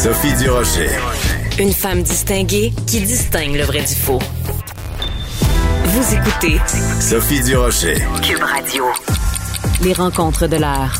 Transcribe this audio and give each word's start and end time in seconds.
Sophie 0.00 0.32
Durocher. 0.36 0.90
Une 1.58 1.72
femme 1.72 2.04
distinguée 2.04 2.72
qui 2.86 3.00
distingue 3.00 3.56
le 3.56 3.64
vrai 3.64 3.80
du 3.80 3.96
faux. 3.96 4.20
Vous 5.86 6.14
écoutez 6.14 6.60
Sophie 7.00 7.42
Durocher. 7.42 7.96
Cube 8.22 8.40
Radio. 8.40 8.84
Les 9.82 9.92
rencontres 9.92 10.46
de 10.46 10.54
l'heure. 10.54 10.92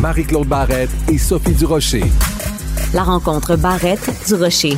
Marie-Claude 0.00 0.48
Barrette 0.48 0.90
et 1.12 1.16
Sophie 1.16 1.54
Durocher. 1.54 2.02
La 2.92 3.04
rencontre 3.04 3.54
Barrette-Durocher. 3.54 4.76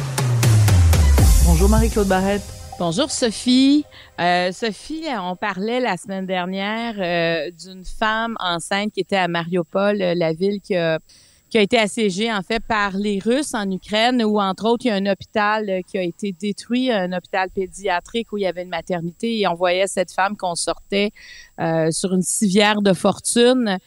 Bonjour 1.46 1.70
Marie-Claude 1.70 2.08
Barrette. 2.08 2.42
Bonjour 2.78 3.10
Sophie. 3.10 3.86
Euh, 4.20 4.52
Sophie, 4.52 5.04
on 5.18 5.34
parlait 5.34 5.80
la 5.80 5.96
semaine 5.96 6.26
dernière 6.26 6.96
euh, 6.98 7.50
d'une 7.52 7.86
femme 7.86 8.36
enceinte 8.38 8.92
qui 8.92 9.00
était 9.00 9.16
à 9.16 9.28
Mariupol, 9.28 10.02
euh, 10.02 10.14
la 10.14 10.34
ville 10.34 10.60
qui 10.60 10.76
a, 10.76 10.98
qui 11.50 11.58
a 11.58 11.62
été 11.62 11.78
assiégée 11.78 12.32
en 12.32 12.42
fait 12.42 12.60
par 12.60 12.96
les 12.96 13.18
Russes 13.18 13.54
en 13.54 13.70
Ukraine, 13.70 14.22
où 14.24 14.40
entre 14.40 14.66
autres 14.66 14.86
il 14.86 14.88
y 14.88 14.90
a 14.90 14.96
un 14.96 15.06
hôpital 15.06 15.68
euh, 15.68 15.80
qui 15.86 15.98
a 15.98 16.02
été 16.02 16.32
détruit, 16.32 16.90
un 16.90 17.12
hôpital 17.12 17.50
pédiatrique 17.50 18.32
où 18.32 18.38
il 18.38 18.42
y 18.42 18.46
avait 18.46 18.62
une 18.62 18.68
maternité 18.68 19.40
et 19.40 19.46
on 19.46 19.54
voyait 19.54 19.86
cette 19.86 20.12
femme 20.12 20.36
qu'on 20.36 20.54
sortait 20.54 21.10
euh, 21.60 21.90
sur 21.90 22.12
une 22.12 22.22
civière 22.22 22.82
de 22.82 22.92
fortune. 22.92 23.78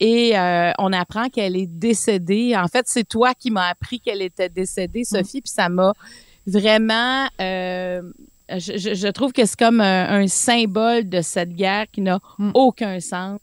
Et 0.00 0.38
euh, 0.38 0.70
on 0.78 0.92
apprend 0.92 1.28
qu'elle 1.28 1.56
est 1.56 1.66
décédée. 1.66 2.54
En 2.56 2.68
fait, 2.68 2.84
c'est 2.86 3.06
toi 3.08 3.34
qui 3.34 3.50
m'as 3.50 3.68
appris 3.68 3.98
qu'elle 3.98 4.22
était 4.22 4.48
décédée, 4.48 5.02
Sophie, 5.04 5.40
puis 5.40 5.50
ça 5.50 5.68
m'a 5.68 5.92
vraiment 6.46 7.26
euh, 7.40 8.00
je, 8.56 9.10
trouve 9.10 9.32
que 9.32 9.44
c'est 9.44 9.58
comme 9.58 9.80
un, 9.80 10.22
un, 10.22 10.26
symbole 10.26 11.08
de 11.08 11.20
cette 11.20 11.54
guerre 11.54 11.86
qui 11.90 12.00
n'a 12.00 12.18
Mm. 12.38 12.50
aucun 12.54 13.00
sens. 13.00 13.40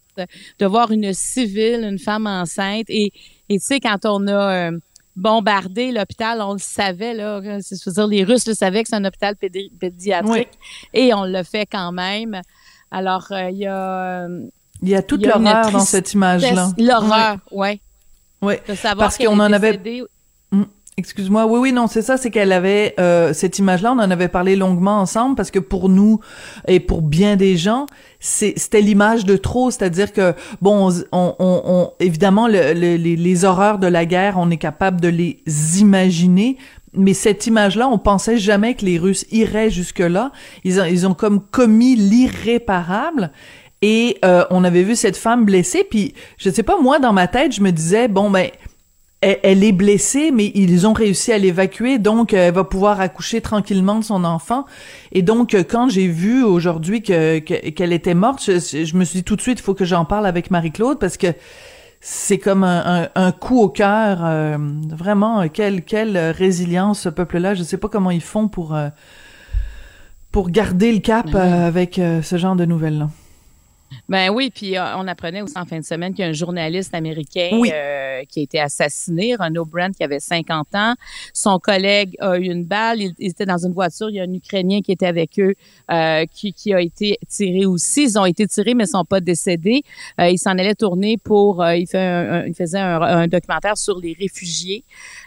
De 0.59 0.65
voir 0.65 0.91
une 0.91 1.13
civile, 1.13 1.81
une 1.83 1.99
femme 1.99 2.27
enceinte, 2.27 2.85
et 2.89 3.11
et 3.49 3.59
tu 3.59 3.65
sais 3.65 3.79
quand 3.79 4.05
on 4.05 4.27
a 4.27 4.69
euh, 4.69 4.71
bombardé 5.15 5.91
l'hôpital, 5.91 6.41
on 6.41 6.53
le 6.53 6.59
savait 6.59 7.13
là, 7.13 7.41
c'est 7.61 7.75
je 7.81 7.89
veux 7.89 7.93
dire 7.93 8.07
les 8.07 8.23
Russes 8.23 8.47
le 8.47 8.53
savaient 8.53 8.83
que 8.83 8.89
c'est 8.89 8.95
un 8.95 9.05
hôpital 9.05 9.35
pédi- 9.35 9.72
pédiatrique, 9.80 10.49
et 10.94 11.13
on 11.13 11.23
l'a 11.23 11.44
fait 11.44 11.66
quand 11.66 11.91
même. 11.91 12.41
Alors 12.91 13.27
euh, 13.31 13.49
il 13.49 13.57
y 13.57 13.66
a 13.67 14.25
euh, 14.25 14.41
Il 14.81 14.89
y 14.89 14.95
a 14.95 15.02
toute 15.02 15.22
Il 15.22 15.27
y 15.27 15.31
a 15.31 15.38
une 15.38 15.44
l'horreur 15.44 15.72
dans 15.72 15.80
cette 15.80 16.13
image-là. 16.13 16.72
l'horreur, 16.77 17.38
ouais. 17.52 17.79
Ouais. 18.41 18.61
De 18.67 18.75
savoir 18.75 19.07
Parce 19.07 19.17
qu'on 19.17 19.39
en 19.39 19.52
avait-. 19.53 19.79
Excuse-moi. 20.97 21.45
Oui, 21.45 21.59
oui, 21.59 21.71
non, 21.73 21.88
c'est 21.88 22.01
ça, 22.01 22.15
c'est 22.15 22.31
qu'elle 22.31 22.53
avait 22.53 22.95
euh, 23.01 23.33
cette 23.33 23.59
image-là. 23.59 23.91
On 23.91 23.99
en 23.99 24.11
avait 24.11 24.29
parlé 24.29 24.55
longuement 24.55 24.99
ensemble 25.01 25.35
parce 25.35 25.51
que 25.51 25.59
pour 25.59 25.89
nous 25.89 26.21
et 26.69 26.79
pour 26.79 27.01
bien 27.01 27.35
des 27.35 27.57
gens, 27.57 27.85
c'était 28.21 28.79
l'image 28.79 29.25
de 29.25 29.35
trop. 29.35 29.71
C'est-à-dire 29.71 30.13
que 30.13 30.33
bon, 30.61 30.89
on, 31.11 31.35
on, 31.38 31.61
on- 31.66 31.91
évidemment, 31.99 32.47
le- 32.47 32.71
le- 32.73 32.95
les, 32.95 33.17
les 33.17 33.43
horreurs 33.43 33.77
de 33.77 33.88
la 33.88 34.05
guerre, 34.05 34.35
on 34.38 34.49
est 34.49 34.57
capable 34.57 35.01
de 35.01 35.09
les 35.09 35.43
imaginer. 35.81 36.55
Mais 36.93 37.13
cette 37.13 37.45
image-là, 37.45 37.89
on 37.89 37.97
pensait 37.97 38.38
jamais 38.38 38.73
que 38.75 38.85
les 38.85 38.97
Russes 38.97 39.25
iraient 39.31 39.69
jusque-là. 39.69 40.31
Ils 40.63 40.79
ont, 40.79 40.85
ils 40.85 41.05
ont 41.05 41.13
comme 41.13 41.41
commis 41.41 41.95
l'irréparable. 41.97 43.31
Et 43.81 44.17
euh, 44.23 44.45
on 44.49 44.63
avait 44.63 44.83
vu 44.83 44.95
cette 44.95 45.17
femme 45.17 45.43
blessée. 45.43 45.85
Puis, 45.88 46.13
je 46.38 46.49
sais 46.49 46.63
pas, 46.63 46.79
moi, 46.81 46.99
dans 46.99 47.11
ma 47.11 47.27
tête, 47.27 47.51
je 47.53 47.61
me 47.61 47.71
disais, 47.71 48.07
bon, 48.07 48.29
ben, 48.31 48.49
elle, 49.28 49.40
elle 49.44 49.64
est 49.64 49.72
blessée, 49.72 50.31
mais 50.31 50.52
ils 50.56 50.86
ont 50.88 50.94
réussi 50.94 51.31
à 51.31 51.38
l'évacuer, 51.38 52.00
donc 52.00 52.34
euh, 52.34 52.48
elle 52.48 52.54
va 52.54 52.64
pouvoir 52.64 53.00
accoucher 53.02 53.42
tranquillement 53.42 53.98
de 54.00 54.04
son 54.04 54.23
enfant. 54.23 54.66
Et 55.12 55.22
donc, 55.22 55.54
euh, 55.54 55.64
quand 55.68 55.90
j'ai 55.90 56.08
vu 56.08 56.44
aujourd'hui 56.44 57.02
que 57.02 57.40
que- 57.40 57.70
qu'elle 57.76 57.94
était 57.94 58.14
morte, 58.26 58.42
je, 58.46 58.86
je 58.86 58.96
me 58.98 59.03
suis 59.06 59.20
dit 59.20 59.23
tout 59.23 59.36
de 59.36 59.42
suite, 59.42 59.59
il 59.59 59.64
faut 59.64 59.73
que 59.73 59.86
j'en 59.86 60.06
parle 60.06 60.26
avec 60.26 60.52
Marie-Claude 60.52 61.00
parce 61.00 61.18
que 61.18 61.28
c'est 62.02 62.38
comme 62.38 62.64
un, 62.64 62.84
un, 63.03 63.09
un 63.16 63.31
coup 63.31 63.59
au 63.62 63.70
cœur. 63.70 64.20
euh, 64.23 64.58
vraiment, 64.90 65.48
quelle 65.50 65.81
quelle 65.81 66.18
résilience 66.18 67.00
ce 67.02 67.09
peuple-là. 67.09 67.56
Je 67.56 67.64
sais 67.64 67.78
pas 67.80 67.90
comment 67.90 68.12
ils 68.12 68.22
font 68.34 68.48
pour 68.48 68.76
euh, 68.76 68.90
pour 70.31 70.50
garder 70.52 70.92
le 70.92 71.00
cap 71.00 71.28
euh, 71.34 71.68
avec 71.68 72.00
ce 72.22 72.38
genre 72.38 72.56
de 72.56 72.66
nouvelles-là. 72.66 73.09
Ben 74.09 74.29
oui, 74.29 74.51
puis 74.53 74.78
euh, 74.78 74.97
on 74.97 75.07
apprenait 75.07 75.41
aussi 75.41 75.57
en 75.57 75.66
fin 75.66 75.79
de 75.79 75.84
semaine 75.85 76.13
qu'il 76.13 76.23
y 76.23 76.25
a 76.28 76.29
un 76.29 76.34
journaliste 76.34 76.94
américain 76.94 77.50
Oui. 77.53 77.69
euh, 77.73 78.23
qui 78.29 78.40
a 78.40 78.44
été 78.44 78.59
assassiné, 78.59 79.35
Renaud 79.35 79.66
Brent, 79.66 79.96
qui 79.96 80.03
avait 80.03 80.19
50 80.19 80.68
ans. 80.75 80.94
Son 81.34 81.59
collègue 81.59 82.16
a 82.19 82.38
eu 82.38 82.44
une 82.46 82.63
balle. 82.66 83.01
Il, 83.01 83.13
il 83.19 83.29
était 83.29 83.46
dans 83.46 83.57
une 83.66 83.73
voiture. 83.73 84.09
Il 84.09 84.16
y 84.16 84.19
a 84.19 84.23
un 84.23 84.34
Ukrainien 84.34 84.81
qui 84.81 84.91
était 84.91 85.06
avec 85.07 85.40
eux 85.40 85.53
euh, 85.91 86.25
qui, 86.31 86.53
qui 86.53 86.73
a 86.73 86.81
été 86.81 87.18
tiré 87.28 87.66
aussi. 87.66 88.03
Ils 88.03 88.18
ont 88.19 88.25
été 88.25 88.47
tirés, 88.47 88.73
mais 88.73 88.84
ne 88.84 88.90
sont 88.90 89.06
pas 89.06 89.22
décédés. 89.22 89.81
Euh, 90.19 90.29
il 90.29 90.38
s'en 90.38 90.52
allait 90.52 90.75
tourner 90.75 91.17
pour... 91.17 91.63
il, 91.66 91.88
fait 91.88 91.97
un- 92.00 92.34
un- 92.41 92.46
il 92.46 92.53
faisait 92.56 92.79
un, 92.79 93.02
un 93.02 93.28
documentaire 93.28 93.78
sur 93.78 94.00
les 94.00 94.16
réfugiés. 94.19 94.84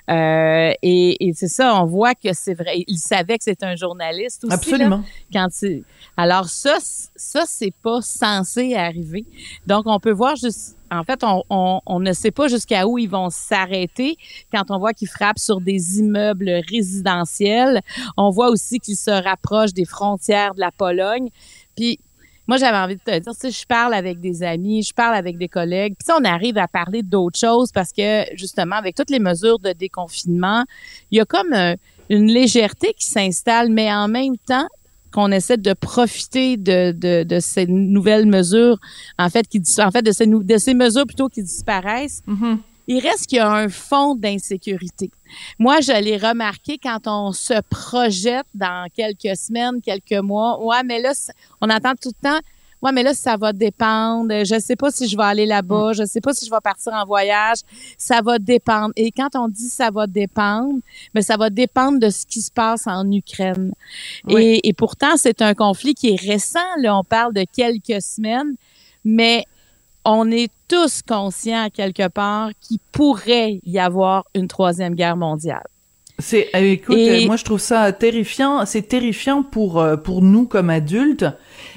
Et 0.09 1.17
et 1.21 1.33
c'est 1.35 1.49
ça, 1.49 1.75
on 1.81 1.87
voit 1.87 2.15
que 2.15 2.33
c'est 2.33 2.55
vrai. 2.55 2.85
Il 2.87 2.99
savait 2.99 3.39
que 3.39 3.45
c'était 3.45 3.67
un 3.67 3.77
journaliste 3.77 4.45
aussi. 4.45 4.51
là 4.51 4.55
Absolument. 4.55 5.05
quand 5.33 5.49
il... 5.63 5.83
Alors 6.17 6.49
ça, 6.49 6.77
ça 6.81 7.45
c'est 7.47 7.73
pas 7.83 8.01
censé 8.49 8.75
arriver. 8.75 9.25
Donc 9.67 9.85
on 9.87 10.01
peut 10.01 10.13
voir 10.13 10.37
juste, 10.37 10.77
en 10.91 11.05
fait, 11.05 11.23
on, 11.51 12.01
ne 12.01 12.13
sait 12.13 12.31
pas 12.31 12.49
jusqu'à 12.49 12.87
où 12.87 12.99
ils 12.99 13.09
vont 13.09 13.31
s'arrêter 13.31 14.17
quand 14.53 14.71
on 14.71 14.79
voit 14.79 14.93
qu'ils 14.93 15.09
frappent 15.09 15.39
sur 15.39 15.61
des 15.61 15.99
immeubles 15.99 16.61
résidentiels. 16.71 17.83
On 18.17 18.31
voit 18.31 18.51
aussi 18.51 18.79
qu'ils 18.79 18.97
se 18.97 19.11
rapprochent 19.11 19.75
des 19.75 19.85
frontières 19.85 20.55
de 20.55 20.61
la 20.61 20.71
Pologne. 20.71 21.29
Puis 21.77 22.01
moi, 22.47 22.57
j'avais 22.57 22.79
envie 22.79 22.97
de 22.97 23.03
te 23.03 23.19
dire, 23.19 23.33
tu 23.35 23.39
sais, 23.39 23.51
je 23.51 23.67
parle 23.67 23.93
avec 23.93 24.21
des 24.21 24.43
amis, 24.43 24.83
je 24.83 24.95
parle 24.95 25.15
avec 25.15 25.37
des 25.37 25.49
collègues, 25.49 25.95
puis 25.99 26.09
on 26.19 26.25
arrive 26.25 26.57
à 26.57 26.67
parler 26.67 27.03
d'autres 27.03 27.39
choses 27.39 27.71
parce 27.73 27.93
que, 27.93 28.25
justement, 28.35 28.77
avec 28.77 28.97
toutes 28.97 29.11
les 29.11 29.19
mesures 29.19 29.59
de 29.59 29.73
déconfinement, 29.73 30.65
il 31.11 31.19
y 31.19 31.21
a 31.21 31.27
comme 31.27 31.53
euh, 31.53 31.77
une 32.09 32.27
légèreté 32.27 32.95
qui 32.95 33.05
s'installe, 33.05 33.69
mais 33.69 33.93
en 33.93 34.09
même 34.09 34.39
temps, 34.39 34.67
qu'on 35.19 35.33
essaie 35.33 35.57
de 35.57 35.73
profiter 35.73 36.57
de, 36.57 36.93
de, 36.93 37.25
de 37.25 37.41
ces 37.41 37.67
nouvelles 37.67 38.27
mesures, 38.27 38.79
en 39.19 39.29
fait, 39.29 39.49
qui 39.49 39.59
dis- 39.59 39.81
en 39.81 39.91
fait 39.91 40.03
de 40.03 40.13
ces, 40.13 40.27
nou- 40.29 40.45
de 40.45 40.59
ces 40.59 40.75
mesures 40.75 41.07
plutôt 41.07 41.29
qui 41.29 41.43
disparaissent, 41.43 42.23
Mhm. 42.27 42.61
il 42.87 43.01
reste 43.01 43.27
qu'il 43.27 43.39
y 43.39 43.41
a 43.41 43.51
un 43.51 43.69
fond 43.69 44.15
d'insécurité. 44.15 45.11
Moi, 45.59 45.81
je 45.81 45.91
l'ai 46.05 46.17
remarqué 46.17 46.79
quand 46.81 47.01
on 47.07 47.33
se 47.33 47.55
projette 47.69 48.47
dans 48.55 48.87
quelques 48.95 49.37
semaines, 49.37 49.81
quelques 49.83 50.23
mois. 50.23 50.65
Ouais, 50.65 50.85
mais 50.85 51.03
là, 51.03 51.13
on 51.61 51.69
entend 51.69 51.95
tout 52.01 52.13
le 52.23 52.29
temps. 52.31 52.39
Ouais, 52.81 52.93
mais 52.93 53.03
là, 53.03 53.13
ça 53.15 53.37
va 53.37 53.53
dépendre. 53.53 54.33
Je 54.45 54.59
sais 54.61 54.77
pas 54.77 54.91
si 54.91 55.09
je 55.09 55.17
vais 55.17 55.25
aller 55.25 55.47
là-bas. 55.47 55.93
Je 55.95 56.05
sais 56.05 56.21
pas 56.21 56.33
si 56.33 56.47
je 56.47 56.51
vais 56.51 56.61
partir 56.63 56.93
en 56.93 57.05
voyage. 57.05 57.59
Ça 57.97 58.21
va 58.23 58.39
dépendre. 58.39 58.93
Et 58.97 59.11
quand 59.11 59.31
on 59.35 59.49
dit 59.49 59.69
ça 59.69 59.91
va 59.91 60.07
dépendre, 60.07 60.79
mais 61.15 61.23
ça 61.23 61.37
va 61.37 61.51
dépendre 61.51 61.99
de 61.99 62.09
ce 62.09 62.25
qui 62.25 62.41
se 62.41 62.51
passe 62.53 62.87
en 62.87 63.11
Ukraine. 63.11 63.73
Oui. 64.27 64.61
Et, 64.63 64.69
et 64.69 64.73
pourtant, 64.73 65.17
c'est 65.17 65.43
un 65.43 65.55
conflit 65.55 65.95
qui 65.95 66.11
est 66.15 66.21
récent. 66.21 66.59
Là, 66.81 66.97
on 66.97 67.05
parle 67.05 67.35
de 67.35 67.45
quelques 67.53 68.01
semaines, 68.03 68.55
mais 69.05 69.45
on 70.05 70.31
est 70.31 70.51
tous 70.69 71.03
conscients 71.03 71.69
quelque 71.73 72.09
part 72.09 72.51
qu'il 72.61 72.79
pourrait 72.93 73.61
y 73.65 73.79
avoir 73.79 74.25
une 74.35 74.49
troisième 74.49 74.95
guerre 74.95 75.17
mondiale. 75.17 75.67
C'est, 76.21 76.49
euh, 76.57 76.73
écoute, 76.73 76.97
Et- 76.97 77.27
moi 77.27 77.37
je 77.37 77.45
trouve 77.45 77.61
ça 77.61 77.93
terrifiant. 77.93 78.67
C'est 78.67 78.83
terrifiant 78.83 79.45
pour 79.45 79.79
euh, 79.81 79.97
pour 79.97 80.21
nous 80.21 80.47
comme 80.47 80.69
adultes, 80.69 81.25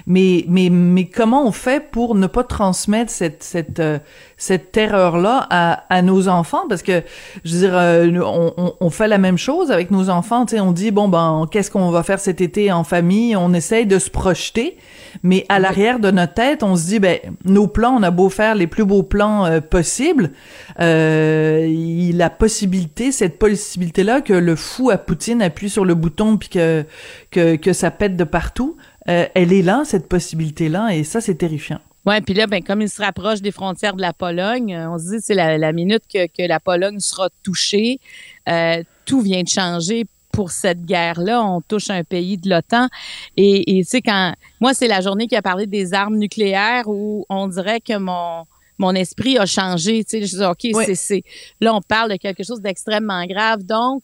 mais 0.06 0.46
mais 0.48 0.70
mais 0.70 1.06
comment 1.06 1.46
on 1.46 1.52
fait 1.52 1.92
pour 1.92 2.16
ne 2.16 2.28
pas 2.28 2.44
transmettre 2.44 3.12
cette 3.12 3.44
cette 3.44 3.80
euh, 3.80 4.00
cette 4.38 4.72
terreur 4.72 5.18
là 5.18 5.48
à 5.50 5.84
à 5.90 6.02
nos 6.02 6.28
enfants? 6.28 6.64
Parce 6.70 6.82
que 6.82 7.04
je 7.44 7.54
veux 7.54 7.60
dire, 7.60 7.78
euh, 7.78 8.08
on, 8.24 8.54
on 8.58 8.74
on 8.80 8.90
fait 8.90 9.08
la 9.08 9.18
même 9.18 9.38
chose 9.38 9.72
avec 9.72 9.92
nos 9.92 10.10
enfants. 10.10 10.46
Tu 10.46 10.56
sais, 10.56 10.62
on 10.62 10.72
dit 10.72 10.92
bon 10.92 11.08
ben 11.08 11.48
qu'est-ce 11.52 11.72
qu'on 11.72 11.92
va 11.92 12.04
faire 12.04 12.20
cet 12.20 12.42
été 12.42 12.72
en 12.72 12.84
famille? 12.84 13.36
On 13.36 13.54
essaye 13.54 13.86
de 13.86 14.00
se 14.00 14.10
projeter, 14.10 14.78
mais 15.24 15.46
à 15.50 15.60
l'arrière 15.60 16.00
de 16.00 16.12
notre 16.12 16.34
tête, 16.34 16.64
on 16.64 16.76
se 16.76 16.86
dit 16.86 17.00
ben 17.00 17.20
nos 17.46 17.68
plans, 17.68 17.96
on 17.98 18.04
a 18.04 18.12
beau 18.12 18.30
faire 18.30 18.56
les 18.56 18.68
plus 18.68 18.86
beaux 18.86 19.04
plans 19.04 19.46
euh, 19.46 19.62
possibles, 19.62 20.32
euh, 20.80 22.12
la 22.14 22.30
possibilité, 22.30 23.12
cette 23.12 23.38
possibilité-là 23.40 24.22
que 24.22 24.34
le 24.34 24.56
fou 24.56 24.90
à 24.90 24.98
Poutine 24.98 25.42
appuie 25.42 25.70
sur 25.70 25.86
le 25.86 25.96
bouton 25.96 26.38
puis 26.38 26.50
que, 26.50 26.86
que, 27.32 27.56
que 27.56 27.74
ça 27.74 27.92
pète 27.92 28.16
de 28.16 28.24
partout, 28.24 28.78
euh, 29.10 29.26
elle 29.34 29.54
est 29.54 29.62
là, 29.62 29.84
cette 29.86 30.08
possibilité-là, 30.08 30.96
et 30.96 31.04
ça, 31.04 31.22
c'est 31.22 31.36
terrifiant. 31.36 31.80
Ouais, 32.06 32.20
puis 32.22 32.34
là, 32.34 32.48
ben, 32.48 32.64
comme 32.64 32.82
il 32.82 32.90
se 32.90 33.02
rapproche 33.02 33.42
des 33.42 33.52
frontières 33.52 33.96
de 33.96 34.02
la 34.02 34.14
Pologne, 34.14 34.74
euh, 34.74 34.90
on 34.90 34.98
se 34.98 35.16
dit 35.16 35.18
c'est 35.20 35.36
la, 35.36 35.58
la 35.58 35.72
minute 35.72 36.04
que, 36.12 36.26
que 36.26 36.48
la 36.48 36.60
Pologne 36.60 37.00
sera 37.00 37.30
touchée, 37.44 38.00
euh, 38.50 38.84
tout 39.06 39.22
vient 39.22 39.44
de 39.44 39.48
changer 39.50 40.06
pour 40.32 40.50
cette 40.50 40.84
guerre-là. 40.84 41.44
On 41.44 41.62
touche 41.62 41.90
un 41.92 42.04
pays 42.04 42.38
de 42.38 42.50
l'OTAN. 42.50 42.88
Et 43.38 43.78
et 43.78 43.84
tu 43.84 43.90
sais, 43.90 44.02
quand 44.02 44.34
moi, 44.60 44.74
c'est 44.74 44.88
la 44.88 45.02
journée 45.02 45.28
qui 45.28 45.36
a 45.36 45.42
parlé 45.44 45.68
des 45.68 45.94
armes 45.94 46.18
nucléaires 46.18 46.88
où 46.88 47.26
on 47.30 47.48
dirait 47.48 47.82
que 47.82 47.98
mon 47.98 48.46
mon 48.80 48.96
esprit 48.96 49.38
a 49.38 49.46
changé. 49.46 50.04
Tu 50.04 50.22
sais, 50.22 50.26
je 50.26 50.38
dis, 50.38 50.44
OK, 50.44 50.76
Oui. 50.76 50.84
c'est, 50.88 50.96
c'est, 50.96 51.24
là, 51.60 51.76
on 51.76 51.82
parle 51.82 52.12
de 52.14 52.16
quelque 52.16 52.44
chose 52.44 52.62
d'extrêmement 52.62 53.24
grave. 53.28 53.62
Donc, 53.64 54.02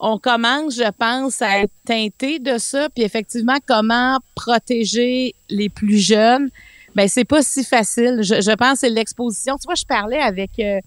on 0.00 0.18
commence, 0.18 0.76
je 0.76 0.90
pense, 0.98 1.42
à 1.42 1.60
être 1.60 1.72
teinté 1.84 2.38
de 2.38 2.58
ça. 2.58 2.88
Puis 2.88 3.04
effectivement, 3.04 3.58
comment 3.66 4.18
protéger 4.34 5.34
les 5.50 5.68
plus 5.68 5.98
jeunes? 5.98 6.50
Ben, 6.94 7.06
c'est 7.06 7.24
pas 7.24 7.42
si 7.42 7.62
facile. 7.62 8.20
Je, 8.22 8.54
pense 8.56 8.72
que 8.72 8.78
c'est 8.80 8.90
l'exposition. 8.90 9.56
Tu 9.58 9.66
vois, 9.66 9.74
je 9.74 9.84
parlais 9.84 10.18
avec 10.18 10.50
euh, 10.58 10.80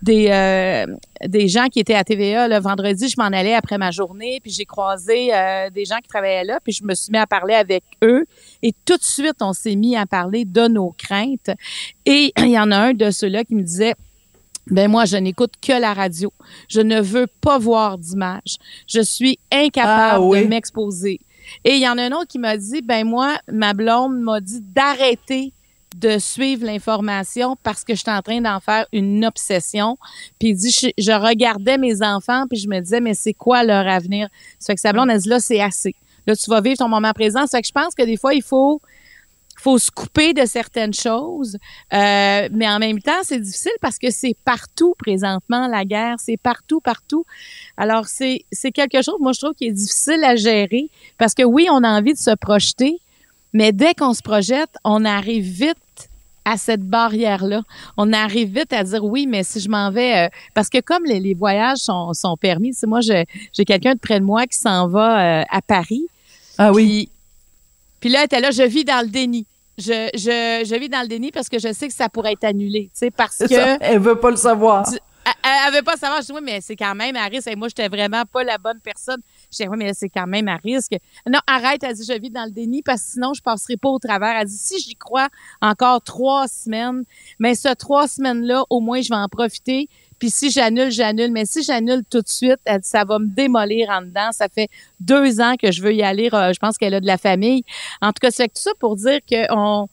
des 0.00 0.28
euh, 0.30 0.86
des 1.26 1.48
gens 1.48 1.66
qui 1.66 1.80
étaient 1.80 1.94
à 1.94 2.04
TVA 2.04 2.48
le 2.48 2.58
vendredi. 2.58 3.08
Je 3.08 3.16
m'en 3.18 3.26
allais 3.26 3.54
après 3.54 3.78
ma 3.78 3.90
journée, 3.90 4.38
puis 4.40 4.50
j'ai 4.50 4.64
croisé 4.64 5.34
euh, 5.34 5.68
des 5.70 5.84
gens 5.84 5.98
qui 5.98 6.08
travaillaient 6.08 6.44
là, 6.44 6.60
puis 6.62 6.72
je 6.72 6.84
me 6.84 6.94
suis 6.94 7.12
mis 7.12 7.18
à 7.18 7.26
parler 7.26 7.54
avec 7.54 7.84
eux. 8.02 8.24
Et 8.62 8.72
tout 8.84 8.96
de 8.96 9.02
suite, 9.02 9.36
on 9.40 9.52
s'est 9.52 9.76
mis 9.76 9.96
à 9.96 10.06
parler 10.06 10.44
de 10.44 10.68
nos 10.68 10.94
craintes. 10.96 11.50
Et 12.06 12.32
il 12.38 12.50
y 12.50 12.58
en 12.58 12.70
a 12.70 12.78
un 12.78 12.94
de 12.94 13.10
ceux-là 13.10 13.44
qui 13.44 13.56
me 13.56 13.62
disait 13.62 13.94
ben 14.68 14.90
moi, 14.90 15.04
je 15.04 15.16
n'écoute 15.16 15.54
que 15.60 15.72
la 15.72 15.92
radio. 15.94 16.32
Je 16.68 16.80
ne 16.80 17.00
veux 17.00 17.26
pas 17.26 17.58
voir 17.58 17.98
d'image. 17.98 18.56
Je 18.86 19.00
suis 19.00 19.38
incapable 19.50 20.14
Ah, 20.14 20.20
oui? 20.20 20.44
de 20.44 20.48
m'exposer. 20.48 21.20
Et 21.64 21.74
il 21.74 21.80
y 21.82 21.88
en 21.88 21.98
a 21.98 22.02
un 22.04 22.12
autre 22.12 22.28
qui 22.28 22.38
m'a 22.38 22.56
dit, 22.56 22.82
ben 22.82 23.04
moi, 23.06 23.36
ma 23.50 23.74
blonde 23.74 24.18
m'a 24.20 24.40
dit 24.40 24.60
d'arrêter 24.62 25.52
de 25.96 26.18
suivre 26.18 26.64
l'information 26.64 27.56
parce 27.62 27.84
que 27.84 27.94
je 27.94 28.00
suis 28.00 28.10
en 28.10 28.22
train 28.22 28.40
d'en 28.40 28.60
faire 28.60 28.86
une 28.92 29.24
obsession. 29.24 29.98
Puis 30.38 30.50
il 30.50 30.54
dit, 30.56 30.70
je, 30.70 30.88
je 30.96 31.12
regardais 31.12 31.76
mes 31.76 32.02
enfants 32.02 32.44
puis 32.48 32.58
je 32.58 32.68
me 32.68 32.80
disais, 32.80 33.00
mais 33.00 33.14
c'est 33.14 33.34
quoi 33.34 33.64
leur 33.64 33.86
avenir? 33.86 34.28
Ça 34.58 34.66
fait 34.68 34.74
que 34.76 34.80
sa 34.80 34.92
blonde, 34.92 35.10
elle 35.10 35.20
dit, 35.20 35.28
là, 35.28 35.40
c'est 35.40 35.60
assez. 35.60 35.94
Là, 36.26 36.36
tu 36.36 36.48
vas 36.48 36.60
vivre 36.60 36.76
ton 36.78 36.88
moment 36.88 37.12
présent. 37.12 37.46
Ça 37.46 37.58
fait 37.58 37.62
que 37.62 37.68
je 37.68 37.72
pense 37.72 37.94
que 37.94 38.04
des 38.04 38.16
fois, 38.16 38.32
il 38.32 38.42
faut 38.42 38.80
faut 39.62 39.78
se 39.78 39.90
couper 39.90 40.34
de 40.34 40.44
certaines 40.44 40.92
choses, 40.92 41.56
euh, 41.92 42.48
mais 42.50 42.68
en 42.68 42.78
même 42.80 43.00
temps, 43.00 43.22
c'est 43.22 43.38
difficile 43.38 43.72
parce 43.80 43.98
que 43.98 44.10
c'est 44.10 44.36
partout 44.44 44.94
présentement 44.98 45.68
la 45.68 45.84
guerre, 45.84 46.16
c'est 46.18 46.36
partout, 46.36 46.80
partout. 46.80 47.24
Alors 47.76 48.06
c'est 48.06 48.44
c'est 48.50 48.72
quelque 48.72 49.02
chose, 49.02 49.16
moi 49.20 49.32
je 49.32 49.40
trouve 49.40 49.54
qui 49.54 49.66
est 49.66 49.72
difficile 49.72 50.24
à 50.24 50.34
gérer 50.34 50.88
parce 51.16 51.34
que 51.34 51.44
oui, 51.44 51.68
on 51.70 51.84
a 51.84 51.88
envie 51.88 52.12
de 52.12 52.18
se 52.18 52.34
projeter, 52.34 52.98
mais 53.52 53.72
dès 53.72 53.94
qu'on 53.94 54.14
se 54.14 54.22
projette, 54.22 54.70
on 54.84 55.04
arrive 55.04 55.44
vite 55.44 55.76
à 56.44 56.56
cette 56.56 56.82
barrière-là. 56.82 57.62
On 57.96 58.12
arrive 58.12 58.58
vite 58.58 58.72
à 58.72 58.82
dire 58.82 59.04
oui, 59.04 59.28
mais 59.28 59.44
si 59.44 59.60
je 59.60 59.68
m'en 59.68 59.92
vais, 59.92 60.26
euh, 60.26 60.28
parce 60.54 60.68
que 60.68 60.80
comme 60.80 61.04
les, 61.04 61.20
les 61.20 61.34
voyages 61.34 61.78
sont, 61.78 62.12
sont 62.14 62.36
permis, 62.36 62.74
c'est 62.74 62.88
moi 62.88 63.00
j'ai 63.00 63.26
j'ai 63.52 63.64
quelqu'un 63.64 63.94
de 63.94 64.00
près 64.00 64.18
de 64.18 64.24
moi 64.24 64.46
qui 64.46 64.58
s'en 64.58 64.88
va 64.88 65.42
euh, 65.42 65.44
à 65.48 65.62
Paris. 65.62 66.06
Ah 66.58 66.72
oui. 66.72 66.84
Puis, 66.84 67.10
puis 68.00 68.10
là, 68.10 68.18
elle 68.20 68.24
était 68.24 68.40
là, 68.40 68.50
je 68.50 68.64
vis 68.64 68.84
dans 68.84 69.00
le 69.00 69.08
déni. 69.08 69.46
Je, 69.78 70.10
je, 70.14 70.64
je 70.68 70.78
vis 70.78 70.88
dans 70.88 71.00
le 71.02 71.08
déni 71.08 71.30
parce 71.30 71.48
que 71.48 71.58
je 71.58 71.72
sais 71.72 71.88
que 71.88 71.94
ça 71.94 72.08
pourrait 72.08 72.32
être 72.32 72.44
annulé, 72.44 72.90
tu 72.92 72.98
sais, 72.98 73.10
parce 73.10 73.38
que 73.38 73.48
ça. 73.48 73.78
Elle 73.80 73.98
veut 74.00 74.18
pas 74.18 74.30
le 74.30 74.36
savoir. 74.36 74.86
Tu- 74.90 74.98
elle, 75.24 75.32
elle 75.44 75.68
avait 75.74 75.82
pas 75.82 75.96
savoir. 75.96 76.20
Je 76.20 76.26
dis, 76.26 76.32
oui, 76.32 76.40
mais 76.42 76.60
c'est 76.60 76.74
quand 76.74 76.94
même 76.96 77.14
à 77.14 77.26
risque. 77.26 77.46
Et 77.46 77.54
moi, 77.54 77.68
j'étais 77.68 77.88
vraiment 77.88 78.24
pas 78.24 78.42
la 78.42 78.58
bonne 78.58 78.80
personne. 78.80 79.20
Je 79.52 79.58
dis, 79.62 79.68
oui, 79.68 79.76
mais 79.78 79.94
c'est 79.94 80.08
quand 80.08 80.26
même 80.26 80.48
à 80.48 80.56
risque. 80.56 80.92
Non, 81.28 81.38
arrête. 81.46 81.82
Elle 81.84 81.94
dit, 81.94 82.04
je 82.04 82.20
vis 82.20 82.30
dans 82.30 82.44
le 82.44 82.50
déni 82.50 82.82
parce 82.82 83.02
que 83.02 83.10
sinon, 83.12 83.32
je 83.32 83.40
passerai 83.40 83.76
pas 83.76 83.88
au 83.88 84.00
travers. 84.00 84.36
Elle 84.40 84.48
dit, 84.48 84.58
si 84.58 84.80
j'y 84.80 84.96
crois 84.96 85.28
encore 85.60 86.02
trois 86.02 86.48
semaines, 86.48 87.04
mais 87.38 87.54
ce 87.54 87.72
trois 87.74 88.08
semaines-là, 88.08 88.64
au 88.68 88.80
moins, 88.80 89.00
je 89.00 89.10
vais 89.10 89.14
en 89.14 89.28
profiter. 89.28 89.88
Puis 90.22 90.30
si 90.30 90.52
j'annule, 90.52 90.92
j'annule. 90.92 91.32
Mais 91.32 91.44
si 91.44 91.64
j'annule 91.64 92.04
tout 92.08 92.20
de 92.20 92.28
suite, 92.28 92.60
ça 92.82 93.04
va 93.04 93.18
me 93.18 93.26
démolir 93.26 93.90
en 93.90 94.02
dedans. 94.02 94.30
Ça 94.30 94.46
fait 94.48 94.68
deux 95.00 95.40
ans 95.40 95.54
que 95.60 95.72
je 95.72 95.82
veux 95.82 95.92
y 95.92 96.04
aller. 96.04 96.28
Euh, 96.32 96.52
Je 96.52 96.60
pense 96.60 96.78
qu'elle 96.78 96.94
a 96.94 97.00
de 97.00 97.08
la 97.08 97.18
famille. 97.18 97.64
En 98.00 98.10
tout 98.12 98.20
cas, 98.20 98.30
c'est 98.30 98.46
tout 98.46 98.62
ça 98.62 98.70
pour 98.78 98.94
dire 98.94 99.18
qu'on 99.28 99.88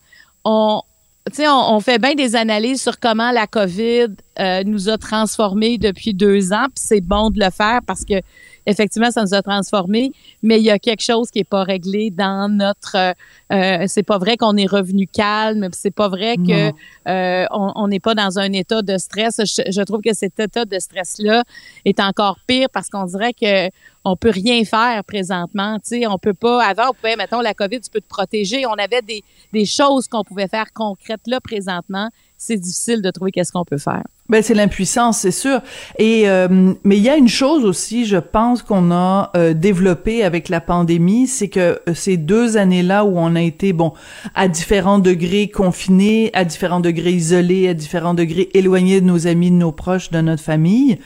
on, 0.46 0.82
on, 0.86 1.42
on 1.42 1.80
fait 1.80 1.98
bien 1.98 2.14
des 2.14 2.36
analyses 2.36 2.80
sur 2.80 3.00
comment 3.00 3.32
la 3.32 3.48
COVID 3.48 4.10
euh, 4.38 4.62
nous 4.68 4.88
a 4.88 5.00
transformés 5.00 5.80
depuis 5.80 6.14
deux 6.14 6.54
ans, 6.54 6.66
puis 6.66 6.84
c'est 6.86 7.02
bon 7.02 7.32
de 7.32 7.40
le 7.40 7.50
faire 7.50 7.80
parce 7.88 8.06
que 8.06 8.22
effectivement, 8.70 9.12
ça 9.12 9.22
nous 9.24 9.34
a 9.34 9.42
transformés, 9.42 10.12
mais 10.42 10.58
il 10.60 10.64
y 10.64 10.70
a 10.70 10.80
quelque 10.80 11.04
chose 11.04 11.30
qui 11.32 11.40
est 11.40 11.44
pas 11.44 11.64
réglé 11.64 12.12
dans 12.12 12.50
notre. 12.50 12.96
euh, 12.96 13.14
euh, 13.52 13.86
c'est 13.88 14.04
pas 14.04 14.18
vrai 14.18 14.38
qu'on 14.38 14.56
est 14.58 14.66
revenu 14.68 15.08
calme, 15.08 15.68
c'est 15.72 15.92
pas 15.92 16.08
vrai 16.08 16.38
que 16.38 16.72
euh, 17.08 17.46
on 17.52 17.88
n'est 17.88 18.00
pas 18.00 18.16
dans 18.16 18.38
un 18.40 18.52
état 18.54 18.82
de 18.82 18.98
stress. 18.98 19.40
Je, 19.40 19.72
je 19.72 19.82
trouve 19.82 20.02
que 20.02 20.14
cet 20.14 20.40
état 20.40 20.66
de 20.66 20.80
stress-là 20.80 21.44
est 21.86 22.00
encore 22.00 22.38
pire 22.48 22.68
parce 22.72 22.90
qu'on 22.90 23.06
dirait 23.06 23.34
que 23.34 23.70
on 24.06 24.16
peut 24.16 24.30
rien 24.30 24.64
faire 24.64 25.04
présentement. 25.04 25.76
Tu 25.80 26.00
sais, 26.00 26.08
on 26.08 26.18
peut 26.18 26.34
pas. 26.34 26.64
Avant, 26.64 26.90
on 26.90 26.94
pouvait, 26.94 27.16
mettons, 27.16 27.42
la 27.42 27.54
COVID, 27.54 27.82
tu 27.82 27.90
peux 27.90 28.02
te 28.02 28.08
protéger. 28.08 28.66
On 28.66 28.74
avait 28.74 29.02
des, 29.02 29.24
des 29.52 29.66
choses 29.66 30.08
qu'on 30.08 30.24
pouvait 30.24 30.48
faire 30.48 30.72
concrètes. 30.74 31.28
Là, 31.28 31.40
présentement, 31.42 32.10
c'est 32.42 32.56
difficile 32.56 33.02
de 33.02 33.12
trouver 33.12 33.32
qu'est-ce 33.32 33.52
qu'on 33.52 33.66
peut 33.66 33.78
faire. 33.78 34.04
Ben 34.30 34.42
c'est 34.42 34.54
l'impuissance, 34.54 35.20
c'est 35.20 35.32
sûr. 35.32 35.62
Et 35.98 36.30
euh, 36.30 36.74
mais 36.84 36.98
il 36.98 37.04
y 37.04 37.10
a 37.10 37.18
une 37.18 37.28
chose 37.28 37.66
aussi, 37.66 38.06
je 38.06 38.16
pense 38.18 38.64
qu'on 38.64 38.92
a 38.92 39.30
euh, 39.36 39.54
développé 39.54 40.24
avec 40.24 40.48
la 40.48 40.62
pandémie, 40.62 41.28
c'est 41.28 41.50
que 41.50 41.82
euh, 41.88 41.94
ces 41.94 42.16
deux 42.16 42.56
années-là 42.56 43.04
où 43.04 43.18
on 43.18 43.36
a 43.36 43.42
été 43.42 43.74
bon 43.74 43.94
à 44.36 44.48
différents 44.48 45.00
degrés 45.00 45.50
confinés, 45.50 46.32
à 46.34 46.46
différents 46.46 46.80
degrés 46.80 47.12
isolés, 47.12 47.68
à 47.68 47.74
différents 47.74 48.14
degrés 48.14 48.50
éloignés 48.54 49.02
de 49.02 49.06
nos 49.06 49.28
amis, 49.28 49.52
de 49.52 49.58
nos 49.58 49.74
proches, 49.74 50.10
de 50.10 50.22
notre 50.22 50.44
famille. 50.44 50.98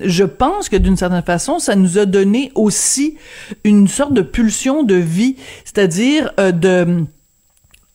Je 0.00 0.24
pense 0.24 0.68
que 0.68 0.76
d'une 0.76 0.96
certaine 0.96 1.24
façon, 1.24 1.58
ça 1.58 1.74
nous 1.74 1.98
a 1.98 2.06
donné 2.06 2.52
aussi 2.54 3.16
une 3.64 3.88
sorte 3.88 4.12
de 4.12 4.22
pulsion 4.22 4.84
de 4.84 4.94
vie, 4.94 5.36
c'est-à-dire 5.64 6.30
euh, 6.38 6.52
de 6.52 7.04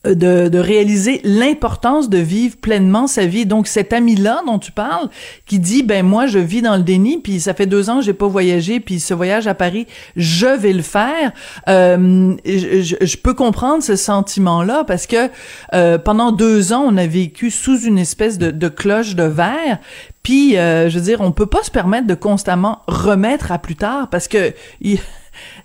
de, 0.05 0.49
de 0.49 0.59
réaliser 0.59 1.21
l'importance 1.23 2.09
de 2.09 2.17
vivre 2.17 2.57
pleinement 2.57 3.07
sa 3.07 3.25
vie. 3.25 3.45
Donc 3.45 3.67
cet 3.67 3.93
ami-là 3.93 4.41
dont 4.45 4.59
tu 4.59 4.71
parles, 4.71 5.09
qui 5.45 5.59
dit 5.59 5.83
ben 5.83 6.05
moi 6.05 6.27
je 6.27 6.39
vis 6.39 6.61
dans 6.61 6.75
le 6.75 6.83
déni, 6.83 7.19
puis 7.19 7.39
ça 7.39 7.53
fait 7.53 7.65
deux 7.65 7.89
ans 7.89 8.01
j'ai 8.01 8.13
pas 8.13 8.27
voyagé, 8.27 8.79
puis 8.79 8.99
ce 8.99 9.13
voyage 9.13 9.47
à 9.47 9.53
Paris, 9.53 9.87
je 10.15 10.47
vais 10.47 10.73
le 10.73 10.81
faire. 10.81 11.31
Euh, 11.69 12.35
je, 12.45 13.17
peux 13.17 13.33
comprendre 13.33 13.83
ce 13.83 13.95
sentiment-là 13.95 14.83
parce 14.83 15.07
que 15.07 15.29
euh, 15.73 15.97
pendant 15.97 16.31
deux 16.31 16.73
ans 16.73 16.83
on 16.85 16.97
a 16.97 17.07
vécu 17.07 17.51
sous 17.51 17.79
une 17.81 17.97
espèce 17.97 18.37
de, 18.37 18.67
cloche 18.67 19.15
de 19.15 19.23
verre. 19.23 19.79
Puis, 20.23 20.57
euh, 20.57 20.89
je 20.89 20.97
veux 20.97 21.03
dire, 21.03 21.19
on 21.19 21.33
peut 21.33 21.47
pas 21.47 21.63
se 21.63 21.71
permettre 21.71 22.07
de 22.07 22.13
constamment 22.13 22.81
remettre 22.87 23.51
à 23.51 23.59
plus 23.59 23.75
tard 23.75 24.09
parce 24.09 24.29
que 24.29 24.53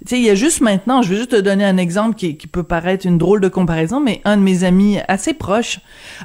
tu 0.00 0.09
sais, 0.09 0.19
il 0.19 0.25
y 0.25 0.31
a 0.31 0.35
juste 0.35 0.61
maintenant, 0.61 1.03
je 1.03 1.11
vais 1.11 1.17
juste 1.17 1.31
te 1.31 1.41
donner 1.41 1.65
un 1.65 1.76
exemple 1.76 2.17
qui, 2.17 2.37
qui 2.37 2.47
peut 2.47 2.62
paraître 2.62 3.06
une 3.06 3.19
drôle 3.19 3.41
de 3.41 3.49
comparaison, 3.49 4.00
mais 4.00 4.20
un 4.25 4.37
de 4.37 4.43
mes 4.43 4.65
amis 4.65 4.99
assez 5.09 5.35
proches 5.35 5.81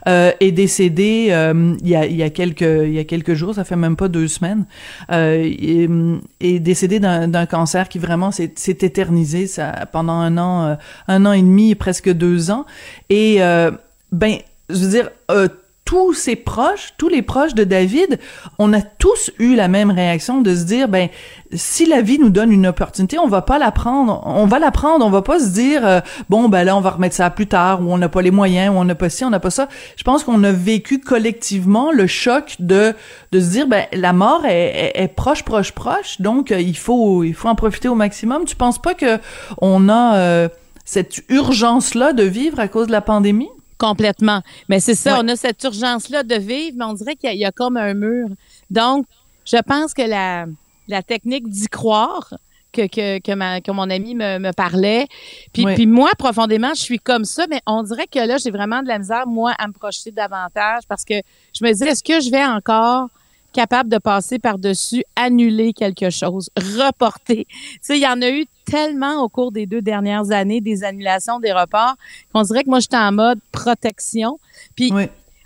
euh, 0.07 0.31
est 0.40 0.51
décédé 0.51 1.28
euh, 1.31 1.75
il, 1.81 1.90
y 1.90 1.95
a, 1.95 2.06
il 2.06 2.16
y 2.16 2.24
a 2.24 2.30
quelques 2.30 2.62
il 2.62 2.94
y 2.94 3.00
a 3.00 3.04
quelques 3.04 3.34
jours, 3.34 3.56
ça 3.56 3.63
fait 3.63 3.75
même 3.75 3.95
pas 3.95 4.07
deux 4.07 4.28
semaines, 4.28 4.66
euh, 5.12 6.18
est, 6.40 6.60
décédé 6.60 7.00
d'un 7.00 7.45
cancer 7.45 7.90
qui 7.90 8.00
vraiment 8.00 8.31
s'est 8.31 8.51
s'est 8.56 8.78
éternisé 8.81 9.48
ça, 9.48 9.88
pendant 9.92 10.13
un 10.13 10.38
an, 10.38 10.66
euh, 10.66 10.75
un 11.07 11.25
an 11.25 11.34
et 11.34 11.42
demi, 11.42 11.75
presque 11.75 12.12
deux 12.12 12.51
ans, 12.51 12.66
et 13.10 13.42
euh, 13.42 13.72
ben, 14.12 14.38
je 14.69 14.75
veux 14.75 14.89
dire. 14.89 15.10
Euh, 15.31 15.48
tous 15.85 16.13
ses 16.13 16.35
proches, 16.35 16.94
tous 16.97 17.09
les 17.09 17.21
proches 17.21 17.53
de 17.53 17.63
David, 17.63 18.19
on 18.57 18.74
a 18.74 18.81
tous 18.81 19.31
eu 19.38 19.56
la 19.56 19.68
même 19.68 19.91
réaction 19.91 20.41
de 20.41 20.56
se 20.56 20.63
dire, 20.63 20.88
ben, 20.88 21.09
si 21.51 21.86
la 21.86 22.01
vie 22.01 22.19
nous 22.19 22.29
donne 22.29 22.51
une 22.51 22.67
opportunité, 22.67 23.19
on 23.19 23.27
va 23.27 23.41
pas 23.41 23.60
la 23.60 23.72
prendre, 23.72 24.24
on 24.25 24.46
va 24.46 24.60
la 24.60 24.72
prendre, 24.72 25.05
on 25.05 25.10
va 25.10 25.22
pas 25.22 25.39
se 25.39 25.50
dire, 25.50 25.86
euh, 25.86 26.00
bon, 26.29 26.48
ben 26.48 26.63
là, 26.63 26.77
on 26.77 26.81
va 26.81 26.91
remettre 26.91 27.15
ça 27.15 27.29
plus 27.29 27.48
tard, 27.48 27.81
ou 27.81 27.91
on 27.91 27.98
n'a 27.98 28.10
pas 28.10 28.22
les 28.22 28.31
moyens, 28.31 28.74
ou 28.74 28.77
on 28.77 28.86
n'a 28.86 28.96
pas 28.96 29.10
ci, 29.10 29.25
on 29.25 29.29
n'a 29.29 29.39
pas 29.39 29.50
ça. 29.50 29.67
Je 29.98 30.03
pense 30.03 30.24
qu'on 30.24 30.43
a 30.43 30.51
vécu 30.51 31.00
collectivement 31.00 31.91
le 31.91 32.08
choc 32.08 32.55
de, 32.60 32.93
de 33.31 33.39
se 33.39 33.50
dire, 33.50 33.67
ben, 33.67 33.86
la 33.91 34.13
mort 34.13 34.46
est, 34.46 35.13
proche, 35.15 35.43
proche, 35.43 35.74
proche, 35.74 36.22
donc 36.22 36.51
euh, 36.51 36.62
il 36.62 36.77
faut, 36.77 37.24
il 37.24 37.34
faut 37.34 37.50
en 37.50 37.55
profiter 37.55 37.89
au 37.89 37.96
maximum. 37.96 38.46
Tu 38.46 38.55
penses 38.55 38.81
pas 38.81 38.93
que 38.93 39.19
on 39.62 39.89
a 39.89 40.15
euh, 40.15 40.50
cette 40.86 41.24
urgence-là 41.29 42.13
de 42.13 42.24
vivre 42.24 42.60
à 42.60 42.67
cause 42.67 42.88
de 42.88 42.91
la 42.91 43.01
pandémie? 43.01 43.50
Complètement. 43.77 44.42
Mais 44.70 44.80
c'est 44.80 44.96
ça, 44.96 45.13
Ouais. 45.15 45.20
on 45.24 45.27
a 45.30 45.36
cette 45.36 45.63
urgence-là 45.63 46.24
de 46.24 46.36
vivre, 46.36 46.75
mais 46.77 46.86
on 46.86 46.94
dirait 46.94 47.15
qu'il 47.15 47.27
y, 47.30 47.32
a- 47.32 47.34
il 47.36 47.39
y 47.39 47.46
a 47.46 47.51
comme 47.51 47.77
un 47.77 47.94
mur. 47.94 48.27
Donc, 48.70 49.06
je 49.46 49.58
pense 49.58 49.94
que 49.94 50.01
la, 50.03 50.46
la 50.88 51.01
technique 51.03 51.48
d'y 51.50 51.68
croire, 51.68 52.34
que, 52.72 52.88
que, 52.88 53.20
que, 53.20 53.32
ma, 53.34 53.62
que 53.62 53.70
mon 53.72 53.89
ami 53.89 54.15
me, 54.15 54.39
me 54.39 54.51
parlait, 54.51 55.06
puis, 55.53 55.63
Oui. 55.65 55.75
puis 55.75 55.86
moi, 55.86 56.10
profondément, 56.18 56.74
je 56.74 56.82
suis 56.82 56.98
comme 56.98 57.24
ça, 57.24 57.46
mais 57.48 57.62
on 57.68 57.84
dirait 57.84 58.08
que 58.08 58.18
là, 58.20 58.38
j'ai 58.38 58.50
vraiment 58.51 58.82
de 58.82 58.88
la 58.88 58.98
misère, 58.98 59.27
moi, 59.27 59.53
à 59.60 59.68
me 59.68 59.74
projeter 59.74 60.12
davantage 60.12 60.82
parce 60.88 61.03
que 61.06 61.15
je 61.53 61.63
me 61.63 61.72
dis, 61.72 61.84
est-ce 61.84 62.03
que 62.03 62.20
je 62.20 62.32
vais 62.32 62.44
encore 62.44 63.10
capable 63.53 63.89
de 63.89 63.98
passer 63.98 64.39
par-dessus, 64.39 65.03
annuler 65.15 65.72
quelque 65.74 66.10
chose, 66.10 66.50
reporter. 66.57 67.45
Tu 67.45 67.79
sais, 67.81 67.98
il 67.98 68.03
y 68.03 68.07
en 68.07 68.22
a 68.22 68.29
eu 68.29 68.45
tellement 68.65 69.22
au 69.24 69.29
cours 69.29 69.51
des 69.51 69.65
deux 69.65 69.81
dernières 69.81 70.31
années 70.31 70.60
des 70.62 70.83
annulations, 70.83 71.39
des 71.39 71.53
reports, 71.53 71.95
qu'on 72.33 72.41
dirait 72.43 72.63
que 72.63 72.69
moi, 72.69 72.79
j'étais 72.79 72.98
en 72.98 73.12
mode 73.12 73.39
protection. 73.51 74.39
Puis 74.75 74.91
Oui. 74.93 75.03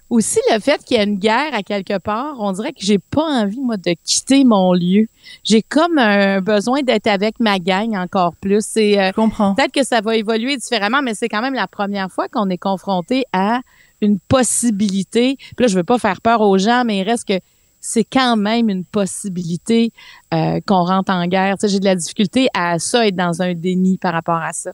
aussi 0.10 0.40
le 0.54 0.60
fait 0.60 0.84
qu'il 0.86 0.98
y 0.98 1.00
a 1.00 1.04
une 1.04 1.18
guerre 1.18 1.54
à 1.54 1.64
quelque 1.64 1.98
part, 1.98 2.36
on 2.40 2.52
dirait 2.54 2.72
que 2.72 2.80
j'ai 2.82 3.00
pas 3.00 3.24
envie, 3.24 3.60
moi, 3.60 3.78
de 3.78 3.94
quitter 4.04 4.44
mon 4.44 4.74
lieu. 4.74 5.08
J'ai 5.44 5.62
comme 5.62 5.98
un 5.98 6.40
besoin 6.42 6.82
d'être 6.82 7.08
avec 7.08 7.40
ma 7.40 7.60
gang 7.60 7.96
encore 7.96 8.36
plus. 8.36 8.64
C'est 8.66 9.00
euh, 9.00 9.10
Je 9.10 9.14
comprends. 9.16 9.54
Peut-être 9.56 9.74
que 9.74 9.84
ça 9.84 10.00
va 10.02 10.16
évoluer 10.16 10.56
différemment, 10.58 11.02
mais 11.02 11.14
c'est 11.14 11.28
quand 11.30 11.42
même 11.42 11.54
la 11.56 11.68
première 11.68 12.10
fois 12.12 12.28
qu'on 12.30 12.50
est 12.50 12.58
confronté 12.58 13.26
à 13.34 13.62
une 14.00 14.20
possibilité. 14.20 15.38
Puis 15.38 15.56
là, 15.66 15.68
je 15.68 15.76
veux 15.76 15.84
pas 15.84 15.98
faire 15.98 16.22
peur 16.22 16.42
aux 16.42 16.58
gens, 16.58 16.84
mais 16.86 17.00
il 17.00 17.04
reste 17.04 17.28
que 17.28 17.40
c'est 17.80 18.04
quand 18.04 18.36
même 18.36 18.70
une 18.70 18.86
possibilité 18.86 19.92
euh, 20.34 20.60
qu'on 20.66 20.84
rentre 20.84 21.12
en 21.12 21.26
guerre. 21.28 21.56
J'ai 21.64 21.80
de 21.80 21.86
la 21.86 21.96
difficulté 21.96 22.50
à 22.54 22.80
ça, 22.80 23.08
être 23.08 23.16
dans 23.16 23.42
un 23.42 23.54
déni 23.54 23.98
par 23.98 24.14
rapport 24.14 24.42
à 24.42 24.54
ça. 24.54 24.72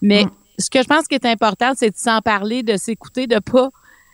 Mais 0.00 0.24
Mm. 0.24 0.30
ce 0.58 0.70
que 0.70 0.82
je 0.82 0.86
pense 0.86 1.06
qui 1.06 1.14
est 1.14 1.26
important, 1.26 1.72
c'est 1.76 1.90
de 1.90 1.96
s'en 1.96 2.20
parler, 2.20 2.62
de 2.62 2.76
s'écouter, 2.76 3.26
de 3.26 3.38
pas 3.38 3.70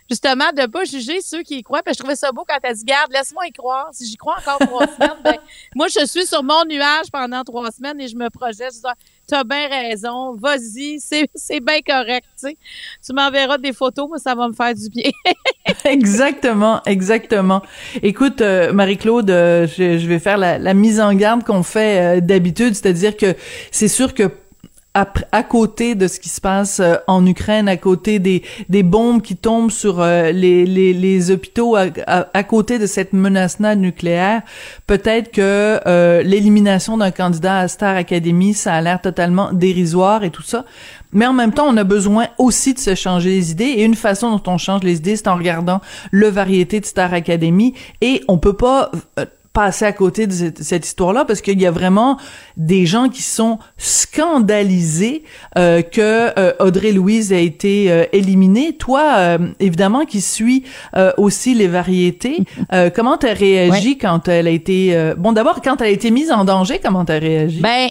justement 0.09 0.51
de 0.51 0.65
pas 0.65 0.83
juger 0.83 1.21
ceux 1.21 1.41
qui 1.41 1.59
y 1.59 1.63
croient. 1.63 1.81
Puis 1.83 1.93
je 1.93 1.99
trouvais 1.99 2.17
ça 2.17 2.33
beau 2.33 2.43
quand 2.45 2.57
elle 2.61 2.75
dit 2.75 2.83
garde, 2.83 3.11
laisse-moi 3.13 3.47
y 3.47 3.51
croire. 3.53 3.87
Si 3.93 4.05
j'y 4.05 4.17
crois 4.17 4.35
encore 4.39 4.59
trois 4.59 4.85
semaines, 4.95 5.21
ben, 5.23 5.37
moi 5.73 5.87
je 5.87 6.05
suis 6.05 6.25
sur 6.25 6.43
mon 6.43 6.65
nuage 6.65 7.09
pendant 7.11 7.43
trois 7.43 7.71
semaines 7.71 7.99
et 8.01 8.09
je 8.09 8.17
me 8.17 8.29
projette. 8.29 8.73
Je 8.73 8.79
dis, 8.79 8.85
t'as 9.31 9.45
bien 9.45 9.69
raison, 9.69 10.35
vas-y, 10.35 10.99
c'est, 10.99 11.59
bien 11.61 11.79
correct. 11.85 12.25
Tu, 12.37 12.49
tu 13.05 13.13
m'enverras 13.13 13.57
des 13.57 13.71
photos, 13.71 14.09
moi 14.09 14.17
ça 14.19 14.35
va 14.35 14.49
me 14.49 14.53
faire 14.53 14.75
du 14.75 14.89
bien. 14.89 15.09
exactement, 15.85 16.81
exactement. 16.85 17.61
Écoute, 18.03 18.41
euh, 18.41 18.73
Marie-Claude, 18.73 19.29
euh, 19.29 19.67
je, 19.67 20.05
vais 20.05 20.19
faire 20.19 20.37
la, 20.37 20.57
la 20.57 20.73
mise 20.73 20.99
en 20.99 21.13
garde 21.13 21.45
qu'on 21.45 21.63
fait 21.63 22.17
euh, 22.17 22.21
d'habitude, 22.21 22.75
c'est-à-dire 22.75 23.15
que 23.15 23.33
c'est 23.71 23.87
sûr 23.87 24.13
que 24.13 24.29
à, 24.93 25.43
côté 25.43 25.95
de 25.95 26.07
ce 26.09 26.19
qui 26.19 26.27
se 26.27 26.41
passe 26.41 26.81
euh, 26.81 26.95
en 27.07 27.25
Ukraine, 27.25 27.69
à 27.69 27.77
côté 27.77 28.19
des, 28.19 28.43
des 28.67 28.83
bombes 28.83 29.21
qui 29.21 29.37
tombent 29.37 29.71
sur 29.71 30.01
euh, 30.01 30.31
les, 30.31 30.65
les, 30.65 30.93
les, 30.93 31.31
hôpitaux, 31.31 31.77
à, 31.77 31.85
à, 32.07 32.43
côté 32.43 32.77
de 32.77 32.85
cette 32.85 33.13
menace-là 33.13 33.75
nucléaire, 33.75 34.41
peut-être 34.87 35.31
que 35.31 35.79
euh, 35.87 36.23
l'élimination 36.23 36.97
d'un 36.97 37.11
candidat 37.11 37.59
à 37.59 37.67
Star 37.69 37.95
Academy, 37.95 38.53
ça 38.53 38.73
a 38.73 38.81
l'air 38.81 39.01
totalement 39.01 39.53
dérisoire 39.53 40.25
et 40.25 40.29
tout 40.29 40.43
ça. 40.43 40.65
Mais 41.13 41.25
en 41.25 41.33
même 41.33 41.53
temps, 41.53 41.67
on 41.67 41.77
a 41.77 41.85
besoin 41.85 42.27
aussi 42.37 42.73
de 42.73 42.79
se 42.79 42.93
changer 42.93 43.29
les 43.29 43.51
idées. 43.51 43.65
Et 43.65 43.83
une 43.83 43.95
façon 43.95 44.31
dont 44.31 44.51
on 44.51 44.57
change 44.57 44.83
les 44.83 44.97
idées, 44.97 45.15
c'est 45.15 45.27
en 45.27 45.35
regardant 45.35 45.79
le 46.11 46.27
variété 46.27 46.81
de 46.81 46.85
Star 46.85 47.13
Academy. 47.13 47.73
Et 48.01 48.23
on 48.27 48.37
peut 48.37 48.55
pas 48.55 48.91
passer 49.53 49.85
à 49.85 49.91
côté 49.91 50.27
de 50.27 50.33
cette, 50.33 50.85
histoire-là 50.85 51.25
parce 51.25 51.41
qu'il 51.41 51.61
y 51.61 51.65
a 51.65 51.71
vraiment 51.71 52.17
des 52.57 52.85
gens 52.85 53.09
qui 53.09 53.21
sont 53.21 53.59
scandalisés 53.77 55.23
euh, 55.57 55.81
que 55.81 56.37
euh, 56.39 56.53
Audrey 56.59 56.91
Louise 56.91 57.33
a 57.33 57.37
été 57.37 57.91
euh, 57.91 58.05
éliminée. 58.13 58.77
Toi, 58.77 59.37
évidemment, 59.59 60.05
qui 60.05 60.21
suis 60.21 60.63
aussi 61.17 61.53
les 61.53 61.67
variétés, 61.67 62.43
comment 62.95 63.17
t'as 63.17 63.33
réagi 63.33 63.97
quand 63.97 64.27
elle 64.27 64.47
a 64.47 64.51
été 64.51 65.13
bon 65.17 65.31
d'abord 65.33 65.61
quand 65.61 65.81
elle 65.81 65.87
a 65.87 65.91
été 65.91 66.11
mise 66.11 66.31
en 66.31 66.45
danger, 66.45 66.79
comment 66.83 67.05
t'as 67.05 67.19
réagi? 67.19 67.59
Ben 67.59 67.89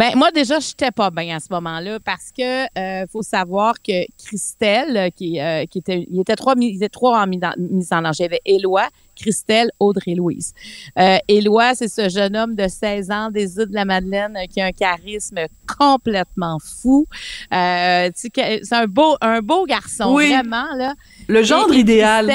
ben 0.00 0.16
moi 0.16 0.30
déjà 0.30 0.58
j'étais 0.60 0.90
pas 0.90 1.10
bien 1.10 1.36
à 1.36 1.40
ce 1.40 1.48
moment-là 1.50 1.98
parce 2.02 2.30
que 2.32 2.64
euh, 2.78 3.06
faut 3.12 3.20
savoir 3.20 3.74
que 3.82 4.06
Christelle 4.16 5.10
qui 5.14 5.38
qui 5.70 5.78
était 5.78 6.06
il 6.10 6.20
était 6.20 6.36
trois 6.36 6.54
il 6.56 6.76
était 6.76 6.88
trois 6.88 7.22
en 7.22 7.26
mise 7.26 7.92
en 7.92 8.00
danger, 8.00 8.20
il 8.20 8.22
y 8.22 8.24
avait 8.24 8.40
Éloi 8.46 8.88
Christelle 9.20 9.70
Audrey-Louise. 9.78 10.54
Euh, 10.98 11.18
Éloi, 11.28 11.74
c'est 11.74 11.88
ce 11.88 12.08
jeune 12.08 12.36
homme 12.36 12.54
de 12.54 12.66
16 12.68 13.10
ans 13.10 13.30
des 13.30 13.58
îles 13.58 13.68
de 13.68 13.74
la 13.74 13.84
Madeleine 13.84 14.36
euh, 14.36 14.46
qui 14.46 14.60
a 14.60 14.66
un 14.66 14.72
charisme 14.72 15.38
complètement 15.78 16.58
fou. 16.58 17.06
Euh, 17.52 18.10
c'est 18.14 18.72
un 18.72 18.86
beau, 18.86 19.16
un 19.20 19.40
beau 19.40 19.66
garçon, 19.66 20.14
vraiment. 20.14 20.74
Là. 20.76 20.94
Le 21.30 21.42
genre 21.42 21.72
idéal. 21.72 22.30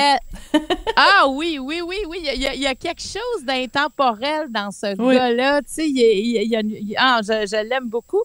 ah 0.95 1.27
oui, 1.29 1.59
oui, 1.59 1.81
oui, 1.85 1.97
oui. 2.07 2.19
Il 2.33 2.41
y 2.41 2.47
a, 2.47 2.53
il 2.53 2.61
y 2.61 2.67
a 2.67 2.75
quelque 2.75 3.01
chose 3.01 3.43
d'intemporel 3.43 4.47
dans 4.49 4.71
ce 4.71 4.95
gars-là. 4.95 5.61
Tu 5.61 5.67
sais, 5.67 5.89
il, 5.89 6.47
y 6.47 6.55
a, 6.55 6.61
ah, 6.97 7.19
je, 7.23 7.45
je 7.45 7.67
l'aime 7.67 7.89
beaucoup. 7.89 8.23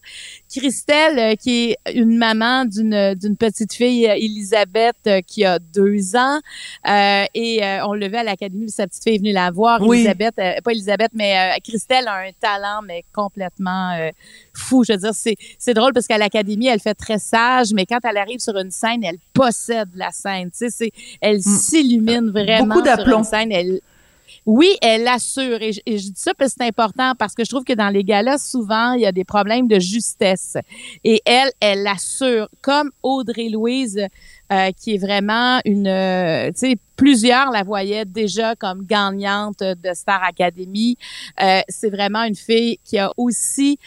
Christelle, 0.55 1.19
euh, 1.19 1.35
qui 1.35 1.71
est 1.71 1.93
une 1.95 2.17
maman 2.17 2.65
d'une 2.65 3.15
d'une 3.15 3.37
petite 3.37 3.73
fille, 3.73 4.05
Elisabeth, 4.05 5.25
qui 5.27 5.45
a 5.45 5.59
deux 5.59 6.17
ans, 6.17 6.41
euh, 6.89 7.25
et 7.35 7.61
on 7.85 7.95
le 7.95 8.11
à 8.15 8.25
l'académie 8.25 8.71
sa 8.71 8.87
petite 8.87 9.03
fille 9.03 9.15
est 9.15 9.19
venue 9.19 9.33
la 9.33 9.51
voir. 9.51 9.81
Elisabeth, 9.83 10.39
euh, 10.39 10.61
pas 10.63 10.73
Elisabeth, 10.73 11.11
mais 11.15 11.37
euh, 11.37 11.59
Christelle 11.63 12.09
a 12.09 12.17
un 12.19 12.31
talent, 12.41 12.83
mais 12.85 13.05
complètement 13.13 13.93
euh, 13.93 14.11
fou. 14.55 14.85
Je 14.85 14.93
veux 14.93 14.99
dire, 14.99 15.15
c'est, 15.15 15.37
c'est 15.59 15.75
drôle 15.75 15.93
parce 15.93 16.07
qu'à 16.07 16.19
l'académie, 16.19 16.67
elle 16.67 16.81
fait 16.81 16.95
très 16.95 17.19
sage, 17.19 17.73
mais 17.73 17.87
quand 17.87 17.99
elle 18.05 18.17
arrive 18.17 18.41
sur 18.41 18.57
une 18.57 18.71
scène, 18.71 19.05
elle 19.05 19.19
possède 19.33 19.91
la 19.95 20.11
scène. 20.11 20.51
Elle 21.21 21.39
mm. 21.39 21.41
s'illumine 21.41 22.31
vraiment 22.31 22.75
Beaucoup 22.75 22.87
sur 22.87 23.19
une 23.19 23.25
scène. 23.25 23.53
Elle, 23.53 23.81
oui, 24.47 24.77
elle 24.81 25.07
assure. 25.07 25.61
Et 25.61 25.73
je, 25.73 25.81
dis 25.85 26.13
ça 26.17 26.33
parce 26.35 26.53
que 26.53 26.57
c'est 26.61 26.69
important 26.69 27.15
parce 27.19 27.35
que 27.35 27.45
je 27.45 27.51
trouve 27.51 27.65
que 27.65 27.73
dans 27.73 27.89
les 27.89 28.05
galas, 28.05 28.39
souvent, 28.39 28.93
il 28.93 29.03
y 29.03 29.07
a 29.07 29.13
des 29.13 29.25
problèmes 29.25 29.69
de 29.69 29.79
justesse. 29.79 30.57
Et 31.05 31.21
elle, 31.25 31.51
elle 31.61 31.87
assure. 31.87 32.49
Comme 32.63 32.91
Audrey-Louise, 33.03 34.07
euh, 34.53 34.71
qui 34.73 34.95
est 34.95 34.99
vraiment 34.99 35.61
une... 35.65 35.87
Euh, 35.87 36.49
tu 36.49 36.61
sais, 36.61 36.77
plusieurs 36.97 37.51
la 37.51 37.63
voyaient 37.63 38.05
déjà 38.05 38.55
comme 38.57 38.85
gagnante 38.85 39.61
de 39.61 39.95
Star 39.95 40.23
Academy. 40.23 40.97
Euh, 41.43 41.61
c'est 41.69 41.91
vraiment 41.91 42.25
une 42.25 42.35
fille 42.35 42.79
qui 42.85 42.99
a 42.99 43.13
aussi... 43.17 43.79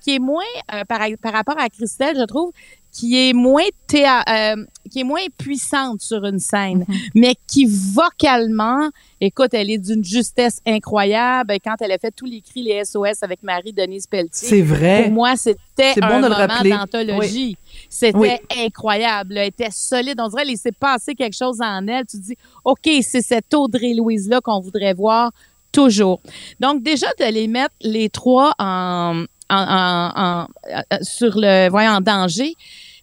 qui 0.00 0.14
est 0.14 0.18
moins, 0.18 0.42
par, 0.88 1.00
par 1.20 1.32
rapport 1.32 1.58
à 1.58 1.68
Christelle, 1.68 2.16
je 2.18 2.24
trouve, 2.24 2.52
qui 2.92 3.28
est 3.28 3.32
moins 3.32 3.68
théa 3.86 4.22
euh, 4.28 4.64
qui 4.90 5.00
est 5.00 5.04
moins 5.04 5.24
puissante 5.38 6.00
sur 6.00 6.24
une 6.24 6.38
scène, 6.38 6.84
mhm. 6.86 6.96
mais 7.14 7.34
qui 7.46 7.64
vocalement, 7.66 8.90
écoute, 9.20 9.54
elle 9.54 9.70
est 9.70 9.78
d'une 9.78 10.04
justesse 10.04 10.60
incroyable. 10.66 11.54
Quand 11.64 11.76
elle 11.80 11.92
a 11.92 11.98
fait 11.98 12.10
tous 12.10 12.26
les 12.26 12.40
cris, 12.40 12.62
les 12.62 12.84
SOS 12.84 13.22
avec 13.22 13.42
Marie-Denise 13.42 14.06
Pelletier. 14.06 14.48
C'est 14.48 14.62
vrai. 14.62 15.04
Pour 15.04 15.12
moi, 15.12 15.36
c'était 15.36 15.94
un 16.02 16.20
moment 16.20 16.46
d'anthologie. 16.64 17.56
C'était 17.88 18.40
incroyable. 18.58 19.38
Elle 19.38 19.48
était 19.48 19.70
solide. 19.70 20.20
On 20.20 20.28
dirait 20.28 20.44
qu'il 20.44 20.58
s'est 20.58 20.72
passé 20.72 21.14
quelque 21.14 21.36
chose 21.36 21.60
en 21.60 21.86
elle. 21.86 22.04
Tu 22.06 22.18
dis, 22.18 22.36
OK, 22.64 22.88
c'est 23.02 23.22
cette 23.22 23.54
Audrey-Louise-là 23.54 24.40
qu'on 24.40 24.60
voudrait 24.60 24.94
voir 24.94 25.30
toujours. 25.72 26.20
Donc, 26.58 26.82
déjà, 26.82 27.06
de 27.18 27.32
les 27.32 27.46
mettre 27.46 27.74
les 27.80 28.08
trois 28.08 28.54
en, 28.58 29.24
en, 29.50 30.46
euh, 30.68 30.82
sur 31.02 31.32
le 31.36 31.68
voyant 31.68 31.96
en 31.96 32.00
danger, 32.00 32.54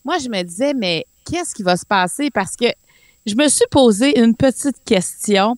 moi 0.05 0.17
je 0.17 0.29
me 0.29 0.41
disais 0.43 0.73
mais 0.73 1.05
qu'est-ce 1.29 1.53
qui 1.53 1.63
va 1.63 1.77
se 1.77 1.85
passer? 1.85 2.29
Parce 2.31 2.55
que 2.55 2.67
je 3.25 3.35
me 3.35 3.47
suis 3.49 3.65
posé 3.69 4.17
une 4.19 4.35
petite 4.35 4.77
question. 4.85 5.57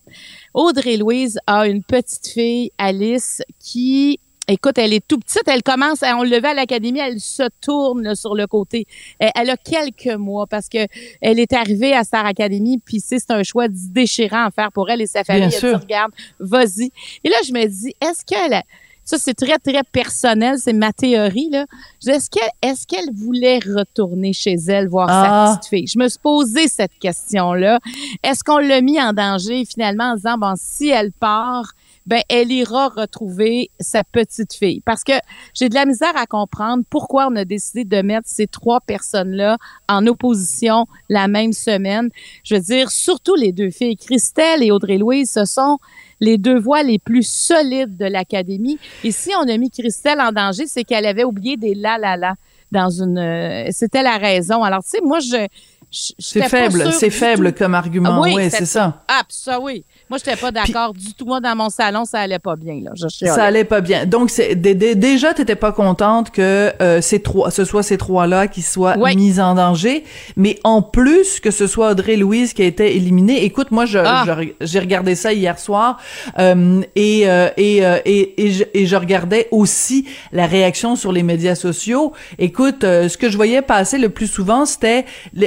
Audrey 0.54 0.96
Louise 0.96 1.38
a 1.46 1.68
une 1.68 1.84
petite 1.84 2.26
fille 2.26 2.70
Alice 2.78 3.42
qui 3.60 4.18
Écoute, 4.50 4.78
elle 4.78 4.92
est 4.92 5.06
tout 5.06 5.18
petite. 5.18 5.44
Elle 5.46 5.62
commence, 5.62 6.00
on 6.02 6.24
le 6.24 6.44
à 6.44 6.54
l'académie, 6.54 6.98
elle 6.98 7.20
se 7.20 7.44
tourne 7.60 8.16
sur 8.16 8.34
le 8.34 8.48
côté. 8.48 8.84
Elle, 9.20 9.48
a 9.48 9.56
quelques 9.56 10.18
mois 10.18 10.48
parce 10.48 10.68
que 10.68 10.88
elle 11.20 11.38
est 11.38 11.52
arrivée 11.52 11.92
à 11.92 12.02
Star 12.02 12.26
Academy, 12.26 12.78
puis 12.84 12.98
c'est 12.98 13.30
un 13.30 13.44
choix 13.44 13.68
déchirant 13.68 14.46
à 14.46 14.50
faire 14.50 14.72
pour 14.72 14.90
elle 14.90 15.02
et 15.02 15.06
sa 15.06 15.22
famille. 15.22 15.44
elle 15.44 15.52
se 15.52 15.66
regarde, 15.66 16.10
vas-y. 16.40 16.90
Et 17.22 17.28
là, 17.28 17.36
je 17.46 17.52
me 17.52 17.64
dis, 17.64 17.94
est-ce 18.00 18.24
qu'elle 18.24 18.60
ça, 19.10 19.16
c'est 19.18 19.34
très, 19.34 19.58
très 19.58 19.82
personnel, 19.82 20.56
c'est 20.58 20.72
ma 20.72 20.92
théorie. 20.92 21.50
Là. 21.50 21.66
Est-ce 22.06 22.30
qu'elle 22.30 22.48
est 22.62 22.86
qu'elle 22.86 23.12
voulait 23.12 23.58
retourner 23.58 24.32
chez 24.32 24.54
elle 24.68 24.86
voir 24.86 25.08
sa 25.08 25.24
ah. 25.24 25.56
petite 25.56 25.68
fille? 25.68 25.86
Je 25.88 25.98
me 25.98 26.08
suis 26.08 26.20
posé 26.20 26.68
cette 26.68 26.96
question-là. 27.00 27.80
Est-ce 28.22 28.44
qu'on 28.44 28.58
l'a 28.58 28.80
mis 28.80 29.00
en 29.00 29.12
danger 29.12 29.64
finalement 29.64 30.12
en 30.12 30.14
disant, 30.14 30.38
bon, 30.38 30.54
si 30.56 30.90
elle 30.90 31.10
part, 31.10 31.72
ben 32.06 32.20
elle 32.28 32.52
ira 32.52 32.88
retrouver 32.88 33.72
sa 33.80 34.04
petite 34.04 34.54
fille? 34.54 34.80
Parce 34.80 35.02
que 35.02 35.14
j'ai 35.54 35.68
de 35.68 35.74
la 35.74 35.86
misère 35.86 36.16
à 36.16 36.26
comprendre 36.26 36.84
pourquoi 36.88 37.26
on 37.32 37.34
a 37.34 37.44
décidé 37.44 37.84
de 37.84 38.02
mettre 38.02 38.28
ces 38.28 38.46
trois 38.46 38.80
personnes-là 38.80 39.58
en 39.88 40.06
opposition 40.06 40.86
la 41.08 41.26
même 41.26 41.52
semaine. 41.52 42.10
Je 42.44 42.54
veux 42.54 42.60
dire, 42.60 42.92
surtout 42.92 43.34
les 43.34 43.50
deux 43.50 43.70
filles, 43.70 43.96
Christelle 43.96 44.62
et 44.62 44.70
Audrey-Louise, 44.70 45.32
ce 45.32 45.44
sont 45.44 45.78
les 46.20 46.38
deux 46.38 46.58
voix 46.58 46.82
les 46.82 46.98
plus 46.98 47.26
solides 47.26 47.96
de 47.96 48.06
l'académie. 48.06 48.78
Et 49.04 49.10
si 49.10 49.30
on 49.38 49.48
a 49.48 49.56
mis 49.56 49.70
Christelle 49.70 50.20
en 50.20 50.32
danger, 50.32 50.66
c'est 50.66 50.84
qu'elle 50.84 51.06
avait 51.06 51.24
oublié 51.24 51.56
des 51.56 51.74
la 51.74 51.98
la 51.98 52.16
la 52.16 52.34
dans 52.70 52.90
une. 52.90 53.18
Euh, 53.18 53.68
c'était 53.70 54.02
la 54.02 54.16
raison. 54.16 54.62
Alors 54.62 54.82
tu 54.82 54.90
sais, 54.90 55.00
moi 55.02 55.20
je. 55.20 55.46
C'est 55.90 56.48
faible, 56.48 56.92
c'est 56.92 57.10
faible 57.10 57.52
comme 57.52 57.74
argument. 57.74 58.20
oui, 58.22 58.48
c'est 58.50 58.66
ça. 58.66 59.02
Ah, 59.08 59.22
ça 59.28 59.60
oui. 59.60 59.84
Moi, 60.08 60.18
je 60.22 60.30
n'étais 60.30 60.40
pas 60.40 60.50
d'accord 60.50 60.92
du 60.92 61.14
tout. 61.14 61.24
Moi, 61.24 61.40
dans 61.40 61.56
mon 61.56 61.68
salon, 61.68 62.04
ça 62.04 62.20
allait 62.20 62.38
pas 62.38 62.56
bien. 62.56 62.80
Là. 62.82 62.92
ça 63.08 63.44
allait 63.44 63.64
pas 63.64 63.80
bien. 63.80 64.06
Donc, 64.06 64.30
c'est 64.30 64.54
déjà, 64.54 65.34
t'étais 65.34 65.56
pas 65.56 65.72
contente 65.72 66.30
que 66.30 66.72
euh, 66.80 67.00
ces 67.00 67.20
trois, 67.20 67.50
ce 67.50 67.64
soit 67.64 67.82
ces 67.82 67.98
trois-là 67.98 68.48
qui 68.48 68.62
soient 68.62 68.96
mis 69.14 69.40
en 69.40 69.54
danger, 69.54 70.04
mais 70.36 70.58
en 70.64 70.82
plus 70.82 71.40
que 71.40 71.50
ce 71.50 71.66
soit 71.66 71.90
Audrey 71.90 72.16
Louise 72.16 72.52
qui 72.52 72.62
a 72.62 72.66
été 72.66 72.96
éliminée. 72.96 73.44
Écoute, 73.44 73.70
moi, 73.70 73.86
je, 73.86 73.98
ah. 73.98 74.24
j'ai 74.60 74.78
regardé 74.78 75.14
ça 75.14 75.32
hier 75.32 75.58
soir 75.58 75.98
euh, 76.38 76.82
et, 76.96 77.28
euh, 77.28 77.48
et, 77.56 77.84
euh, 77.84 77.98
et, 78.04 78.46
et, 78.46 78.50
je, 78.50 78.64
et, 78.74 78.86
je, 78.86 78.96
regardais 78.96 79.48
aussi 79.50 80.06
la 80.32 80.46
réaction 80.46 80.96
sur 80.96 81.12
les 81.12 81.22
médias 81.22 81.54
sociaux. 81.54 82.12
Écoute, 82.38 82.84
euh, 82.84 83.08
ce 83.08 83.16
que 83.16 83.30
je 83.30 83.36
voyais 83.36 83.62
passer 83.62 83.98
le 83.98 84.08
plus 84.08 84.26
souvent, 84.26 84.66
c'était 84.66 85.04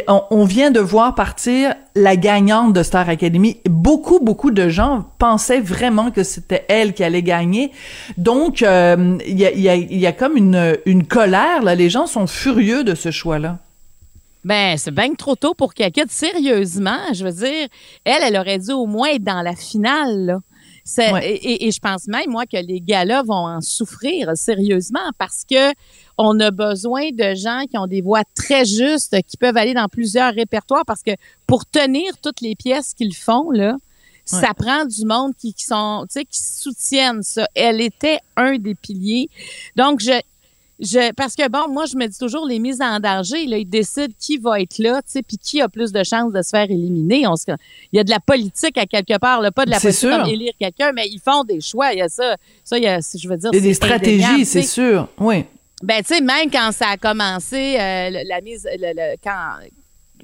on, 0.07 0.23
on 0.33 0.45
vient 0.45 0.71
de 0.71 0.79
voir 0.79 1.13
partir 1.13 1.75
la 1.95 2.15
gagnante 2.15 2.73
de 2.73 2.81
Star 2.81 3.07
Academy. 3.07 3.57
Beaucoup, 3.69 4.19
beaucoup 4.19 4.49
de 4.49 4.67
gens 4.67 5.05
pensaient 5.19 5.59
vraiment 5.59 6.09
que 6.09 6.23
c'était 6.23 6.65
elle 6.69 6.93
qui 6.93 7.03
allait 7.03 7.21
gagner. 7.21 7.71
Donc, 8.17 8.61
il 8.61 8.67
euh, 8.67 9.17
y, 9.27 9.45
a, 9.45 9.75
y, 9.75 10.07
a, 10.07 10.11
comme 10.11 10.35
une, 10.35 11.07
colère, 11.07 11.61
là. 11.61 11.75
Les 11.75 11.91
gens 11.91 12.07
sont 12.07 12.25
furieux 12.25 12.83
de 12.83 12.95
ce 12.95 13.11
choix-là. 13.11 13.59
Ben, 14.43 14.75
c'est 14.77 14.91
bien 14.91 15.13
trop 15.13 15.35
tôt 15.35 15.53
pour 15.53 15.75
qu'elle 15.75 15.93
sérieusement. 16.09 17.13
Je 17.13 17.23
veux 17.23 17.31
dire, 17.31 17.67
elle, 18.03 18.23
elle 18.23 18.37
aurait 18.37 18.59
dû 18.59 18.71
au 18.71 18.87
moins 18.87 19.09
être 19.09 19.23
dans 19.23 19.43
la 19.43 19.55
finale. 19.55 20.39
C'est- 20.85 21.11
Ouais. 21.13 21.31
et, 21.31 21.53
et- 21.53 21.67
et 21.67 21.71
je 21.71 21.79
pense 21.79 22.07
même, 22.07 22.29
moi, 22.29 22.45
que 22.45 22.57
les 22.57 22.81
gars-là 22.81 23.23
vont 23.23 23.47
en 23.47 23.61
souffrir 23.61 24.31
sérieusement 24.35 24.99
parce 25.17 25.43
que 25.49 25.71
on 26.17 26.39
a 26.41 26.51
besoin 26.51 27.09
de 27.11 27.33
gens 27.35 27.63
qui 27.69 27.77
ont 27.77 27.87
des 27.87 28.01
voix 28.01 28.23
très 28.35 28.65
justes, 28.65 29.15
qui 29.25 29.37
peuvent 29.37 29.55
aller 29.57 29.73
dans 29.73 29.87
plusieurs 29.87 30.33
répertoires 30.33 30.83
parce 30.85 31.01
que 31.01 31.11
pour 31.47 31.65
tenir 31.65 32.17
toutes 32.21 32.41
les 32.41 32.55
pièces 32.55 32.93
qu'ils 32.93 33.15
font, 33.15 33.49
là, 33.51 33.77
ça 34.25 34.53
prend 34.53 34.85
du 34.85 35.05
monde 35.05 35.33
qui, 35.37 35.53
qui 35.53 35.65
sont, 35.65 36.05
tu 36.09 36.19
sais, 36.19 36.25
qui 36.25 36.39
soutiennent 36.41 37.23
ça. 37.23 37.45
Elle 37.55 37.81
était 37.81 38.19
un 38.37 38.57
des 38.57 38.73
piliers. 38.75 39.29
Donc, 39.75 39.99
je, 39.99 40.17
je, 40.83 41.11
parce 41.13 41.35
que 41.35 41.47
bon, 41.49 41.67
moi, 41.71 41.85
je 41.85 41.95
me 41.97 42.05
dis 42.07 42.17
toujours, 42.17 42.45
les 42.45 42.59
mises 42.59 42.81
en 42.81 42.99
danger, 42.99 43.45
là, 43.47 43.57
ils 43.57 43.65
décident 43.65 44.13
qui 44.19 44.37
va 44.37 44.59
être 44.61 44.77
là, 44.77 45.01
tu 45.01 45.11
sais, 45.11 45.23
puis 45.23 45.37
qui 45.37 45.61
a 45.61 45.69
plus 45.69 45.91
de 45.91 46.03
chances 46.03 46.31
de 46.33 46.41
se 46.41 46.49
faire 46.49 46.69
éliminer. 46.69 47.25
On 47.27 47.35
se, 47.35 47.45
il 47.91 47.97
y 47.97 47.99
a 47.99 48.03
de 48.03 48.09
la 48.09 48.19
politique 48.19 48.77
à 48.77 48.85
quelque 48.85 49.17
part, 49.17 49.41
là, 49.41 49.51
pas 49.51 49.65
de 49.65 49.71
la 49.71 49.79
politique 49.79 49.99
sûr. 49.99 50.17
comme 50.17 50.27
élire 50.29 50.53
quelqu'un, 50.59 50.91
mais 50.93 51.07
ils 51.07 51.19
font 51.19 51.43
des 51.43 51.61
choix. 51.61 51.93
Il 51.93 51.99
y 51.99 52.01
a 52.01 52.09
ça, 52.09 52.35
ça, 52.63 52.77
il 52.77 52.83
y 52.83 52.87
a, 52.87 52.99
je 52.99 53.27
veux 53.27 53.37
dire, 53.37 53.49
Il 53.53 53.55
y 53.55 53.59
a 53.59 53.61
des 53.61 53.73
stratégies, 53.73 54.45
c'est 54.45 54.61
sûr. 54.63 55.07
Oui. 55.19 55.45
Ben, 55.81 56.01
tu 56.03 56.13
sais, 56.15 56.21
même 56.21 56.49
quand 56.51 56.71
ça 56.71 56.89
a 56.89 56.97
commencé, 56.97 57.75
euh, 57.79 58.09
la 58.25 58.41
mise, 58.41 58.67
le- 58.77 58.93
le- 58.95 59.15
quand 59.23 59.57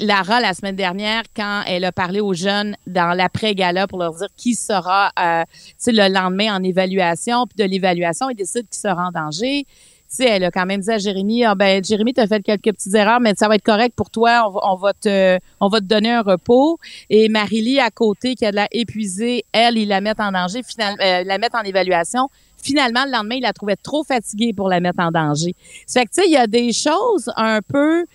Lara, 0.01 0.39
la 0.39 0.53
semaine 0.53 0.77
dernière, 0.77 1.23
quand 1.35 1.63
elle 1.67 1.83
a 1.83 1.91
parlé 1.91 2.21
aux 2.21 2.33
jeunes 2.33 2.77
dans 2.87 3.13
l'après-gala 3.13 3.85
pour 3.87 3.99
leur 3.99 4.13
dire 4.13 4.29
qui 4.37 4.55
sera, 4.55 5.11
euh, 5.19 5.43
tu 5.51 5.73
sais, 5.77 5.91
le 5.91 6.07
lendemain 6.07 6.55
en 6.55 6.63
évaluation, 6.63 7.45
puis 7.47 7.61
de 7.65 7.69
l'évaluation, 7.69 8.29
ils 8.29 8.35
décident 8.35 8.65
qui 8.71 8.79
sera 8.79 9.07
en 9.07 9.11
danger. 9.11 9.65
Tu 10.09 10.15
sais, 10.15 10.25
elle 10.25 10.43
a 10.43 10.49
quand 10.49 10.65
même 10.65 10.81
dit 10.81 10.89
à 10.89 10.97
Jérémy, 10.97 11.45
ah 11.45 11.53
ben, 11.53 11.83
Jérémy, 11.83 12.13
t'as 12.15 12.25
fait 12.25 12.41
quelques 12.41 12.63
petites 12.75 12.95
erreurs, 12.95 13.19
mais 13.19 13.33
ça 13.37 13.47
va 13.47 13.55
être 13.55 13.63
correct 13.63 13.93
pour 13.95 14.09
toi. 14.09 14.43
On 14.47 14.51
va, 14.51 14.59
on 14.71 14.75
va 14.75 14.93
te, 14.93 15.37
on 15.59 15.67
va 15.67 15.79
te 15.79 15.85
donner 15.85 16.11
un 16.11 16.23
repos. 16.23 16.79
Et 17.11 17.29
Marie-Lie, 17.29 17.79
à 17.79 17.91
côté, 17.91 18.33
qui 18.33 18.43
a 18.45 18.49
de 18.49 18.55
la 18.55 18.67
épuisée, 18.71 19.45
elle, 19.51 19.77
ils 19.77 19.87
la 19.87 20.01
mettent 20.01 20.19
en 20.19 20.31
danger, 20.31 20.61
finalement, 20.63 20.97
euh, 21.03 21.23
la 21.23 21.37
mettent 21.37 21.53
en 21.53 21.61
évaluation. 21.61 22.27
Finalement, 22.57 23.05
le 23.05 23.11
lendemain, 23.11 23.35
il 23.35 23.41
la 23.43 23.53
trouvait 23.53 23.75
trop 23.75 24.03
fatiguée 24.03 24.51
pour 24.51 24.67
la 24.67 24.79
mettre 24.79 24.99
en 24.99 25.11
danger. 25.11 25.55
Ça 25.85 25.99
fait 26.01 26.07
que, 26.07 26.11
tu 26.15 26.21
sais, 26.23 26.27
il 26.27 26.33
y 26.33 26.37
a 26.37 26.47
des 26.47 26.73
choses 26.73 27.31
un 27.37 27.61
peu... 27.61 28.05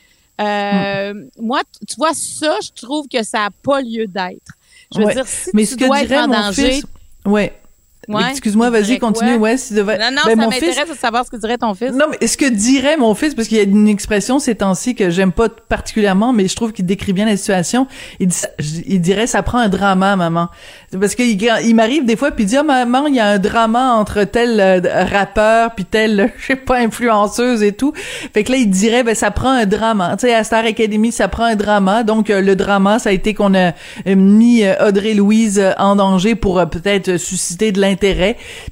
euh, 0.41 1.15
Moi, 1.39 1.61
t- 1.61 1.87
tu 1.87 1.95
vois, 1.97 2.13
ça, 2.13 2.59
je 2.63 2.71
trouve 2.83 3.07
que 3.09 3.23
ça 3.23 3.39
n'a 3.39 3.51
pas 3.63 3.81
lieu 3.81 4.07
d'être. 4.07 4.53
Je 4.93 4.99
veux 4.99 5.07
Ouais. 5.07 5.15
dire, 5.15 5.27
si 5.27 5.51
Mais 5.55 5.63
tu 5.63 5.69
ce 5.69 5.77
que 5.77 5.85
dois 5.87 6.01
être 6.03 6.09
dirait 6.09 6.21
en 6.23 6.27
danger... 6.29 6.73
fils. 6.73 6.87
Ouais. 7.25 7.55
Ouais, 8.09 8.31
Excuse-moi, 8.31 8.71
vas-y, 8.71 8.99
continue. 8.99 9.37
Ouais, 9.37 9.57
si 9.57 9.75
devait- 9.75 9.99
Non, 9.99 10.07
non, 10.13 10.21
Ben, 10.27 10.31
ça 10.31 10.45
mon 10.45 10.51
fils- 10.51 10.63
m'intéresse 10.69 10.91
de 10.91 10.97
savoir 10.97 11.25
ce 11.25 11.31
que 11.31 11.37
dirait 11.37 11.59
ton 11.59 11.75
fils. 11.75 11.93
Non, 11.93 12.07
mais 12.11 12.27
ce 12.27 12.37
que 12.37 12.47
dirait 12.49 12.97
mon 12.97 13.15
fils, 13.15 13.35
parce 13.35 13.49
qu'il 13.49 13.57
y 13.59 13.61
a 13.61 13.65
une 13.65 13.89
expression 13.89 14.39
ces 14.39 14.55
temps-ci 14.55 14.95
que 14.95 15.11
j'aime 15.11 15.33
pas 15.33 15.49
particulièrement, 15.49 16.33
mais 16.33 16.49
je 16.49 16.57
trouve 16.57 16.73
qu'il 16.73 16.87
décrit 16.87 17.13
bien 17.13 17.27
la 17.27 17.37
situation. 17.37 17.87
Il, 18.21 18.29
dit, 18.29 18.37
il 18.87 19.01
dirait, 19.01 19.27
ça 19.27 19.43
prend 19.43 19.59
un 19.59 19.69
drama, 19.69 20.17
maman. 20.17 20.49
Parce 20.99 21.15
qu'il 21.15 21.41
il 21.43 21.75
m'arrive 21.75 22.05
des 22.05 22.17
fois, 22.17 22.31
puis 22.31 22.45
il 22.45 22.47
dit, 22.49 22.57
ah, 22.57 22.63
maman, 22.63 23.07
il 23.07 23.15
y 23.17 23.21
a 23.21 23.27
un 23.27 23.39
drama 23.39 23.93
entre 23.95 24.25
tel 24.25 24.61
euh, 24.61 24.81
rappeur, 25.11 25.75
puis 25.75 25.85
tel, 25.85 26.21
euh, 26.21 26.27
je 26.39 26.47
sais 26.47 26.57
pas, 26.57 26.79
influenceuse 26.79 27.63
et 27.63 27.73
tout. 27.73 27.93
Fait 28.33 28.45
que 28.45 28.53
là, 28.53 28.59
il 28.59 28.71
dirait, 28.71 29.03
ben, 29.03 29.15
ça 29.15 29.31
prend 29.31 29.51
un 29.51 29.67
drama. 29.67 30.17
Tu 30.19 30.27
sais, 30.27 30.35
à 30.35 30.45
Star 30.45 30.65
Academy, 30.65 31.13
ça 31.13 31.29
prend 31.29 31.45
un 31.45 31.57
drama. 31.57 32.03
Donc, 32.05 32.31
euh, 32.31 32.41
le 32.41 32.57
drama, 32.57 32.99
ça 32.99 33.11
a 33.11 33.13
été 33.13 33.35
qu'on 33.35 33.55
a 33.55 33.73
mis 34.07 34.65
euh, 34.65 34.89
Audrey 34.89 35.15
Louise 35.15 35.63
en 35.79 35.97
danger 35.97 36.35
pour 36.35 36.65
peut-être 36.69 37.17
susciter 37.17 37.73
de 37.73 37.81
l'intérêt. 37.81 37.94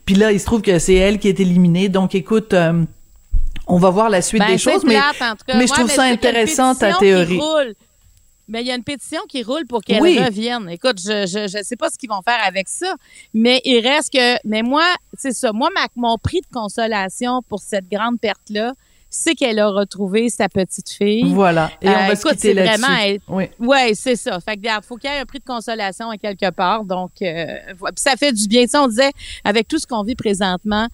Puis 0.04 0.14
là, 0.14 0.32
il 0.32 0.40
se 0.40 0.44
trouve 0.46 0.62
que 0.62 0.78
c'est 0.78 0.94
elle 0.94 1.18
qui 1.18 1.28
est 1.28 1.40
éliminée. 1.40 1.88
Donc, 1.88 2.14
écoute, 2.14 2.54
euh, 2.54 2.84
on 3.66 3.78
va 3.78 3.90
voir 3.90 4.10
la 4.10 4.22
suite 4.22 4.40
Ben, 4.40 4.48
des 4.48 4.58
choses, 4.58 4.84
mais, 4.84 4.94
plate, 4.94 5.22
en 5.32 5.36
tout 5.36 5.44
cas. 5.46 5.56
mais 5.56 5.66
je 5.66 5.72
trouve 5.72 5.90
ça 5.90 6.02
intéressant, 6.04 6.74
ta 6.74 6.94
théorie. 6.94 7.40
Mais 8.48 8.60
il 8.60 8.66
y 8.66 8.72
a 8.72 8.74
une 8.74 8.82
pétition 8.84 9.20
qui 9.28 9.42
roule 9.44 9.66
pour 9.66 9.82
qu'elle 9.82 10.02
Oui. 10.02 10.18
revienne. 10.22 10.68
Écoute, 10.68 11.00
je, 11.00 11.26
je 11.26 11.46
je 11.48 11.62
sais 11.62 11.76
pas 11.76 11.88
ce 11.90 11.96
qu'ils 11.96 12.10
vont 12.10 12.20
faire 12.22 12.40
avec 12.44 12.68
ça, 12.68 12.96
mais 13.32 13.60
il 13.64 13.80
reste 13.86 14.12
que 14.12 14.36
mais 14.46 14.62
moi, 14.62 14.84
c'est 15.16 15.32
ça. 15.32 15.52
Moi 15.52 15.70
ma, 15.74 15.86
mon 15.96 16.18
prix 16.18 16.40
de 16.40 16.46
consolation 16.52 17.40
pour 17.48 17.60
cette 17.60 17.88
grande 17.88 18.20
perte 18.20 18.50
là, 18.50 18.74
c'est 19.14 19.34
qu'elle 19.34 19.58
a 19.58 19.68
retrouvé 19.68 20.30
sa 20.30 20.48
petite 20.48 20.88
fille. 20.90 21.32
Voilà. 21.34 21.70
Et 21.82 21.88
on 21.88 21.92
Euh, 21.92 21.94
va 22.08 22.16
se 22.16 22.20
écoute, 22.22 22.32
quitter 22.32 22.54
là-dessus. 22.54 23.20
Oui. 23.28 23.44
Ouais, 23.60 23.92
c'est 23.94 24.16
ça. 24.16 24.40
Fait 24.40 24.54
que 24.56 24.60
regarde, 24.60 24.84
faut 24.86 24.96
qu'il 24.96 25.10
y 25.10 25.12
ait 25.12 25.18
un 25.18 25.26
prix 25.26 25.38
de 25.38 25.44
consolation 25.44 26.08
à 26.08 26.16
quelque 26.16 26.50
part. 26.50 26.84
Donc, 26.84 27.10
euh, 27.20 27.44
ça 27.96 28.16
fait 28.16 28.32
du 28.32 28.48
bien. 28.48 28.66
Sais, 28.66 28.78
on 28.78 28.88
disait 28.88 29.12
avec 29.44 29.68
tout 29.68 29.78
ce 29.78 29.86
qu'on 29.86 30.02
vit 30.02 30.14
présentement, 30.14 30.88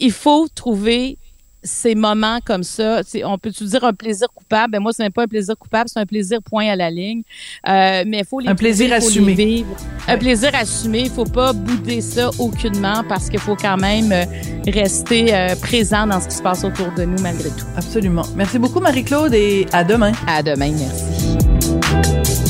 il 0.00 0.12
faut 0.12 0.48
trouver 0.48 1.18
ces 1.62 1.94
moments 1.94 2.38
comme 2.44 2.62
ça. 2.62 3.00
On 3.24 3.38
peut-tu 3.38 3.64
dire 3.64 3.84
un 3.84 3.92
plaisir 3.92 4.28
coupable? 4.34 4.72
Ben 4.72 4.80
moi, 4.80 4.92
c'est 4.92 5.02
même 5.02 5.12
pas 5.12 5.22
un 5.24 5.28
plaisir 5.28 5.56
coupable, 5.58 5.88
c'est 5.88 6.00
un 6.00 6.06
plaisir 6.06 6.40
point 6.42 6.66
à 6.68 6.76
la 6.76 6.90
ligne. 6.90 7.22
Euh, 7.68 8.04
mais 8.06 8.18
il 8.20 8.24
faut 8.24 8.40
les 8.40 8.48
Un 8.48 8.54
plaisir 8.54 8.86
trouver, 8.90 9.06
assumé. 9.06 9.34
vivre. 9.34 9.76
Un 10.08 10.18
plaisir 10.18 10.50
assumé. 10.54 11.00
Il 11.02 11.10
faut 11.10 11.24
pas 11.24 11.52
bouder 11.52 12.00
ça 12.00 12.30
aucunement 12.38 13.02
parce 13.08 13.28
qu'il 13.30 13.40
faut 13.40 13.56
quand 13.56 13.76
même 13.76 14.12
euh, 14.12 14.24
rester 14.66 15.34
euh, 15.34 15.54
présent 15.56 16.06
dans 16.06 16.20
ce 16.20 16.28
qui 16.28 16.34
se 16.36 16.42
passe 16.42 16.64
autour 16.64 16.90
de 16.96 17.04
nous 17.04 17.20
malgré 17.22 17.48
tout. 17.50 17.66
Absolument. 17.76 18.24
Merci 18.36 18.58
beaucoup, 18.58 18.80
Marie-Claude, 18.80 19.34
et 19.34 19.66
à 19.72 19.84
demain. 19.84 20.12
À 20.26 20.42
demain, 20.42 20.72
merci. 20.72 22.41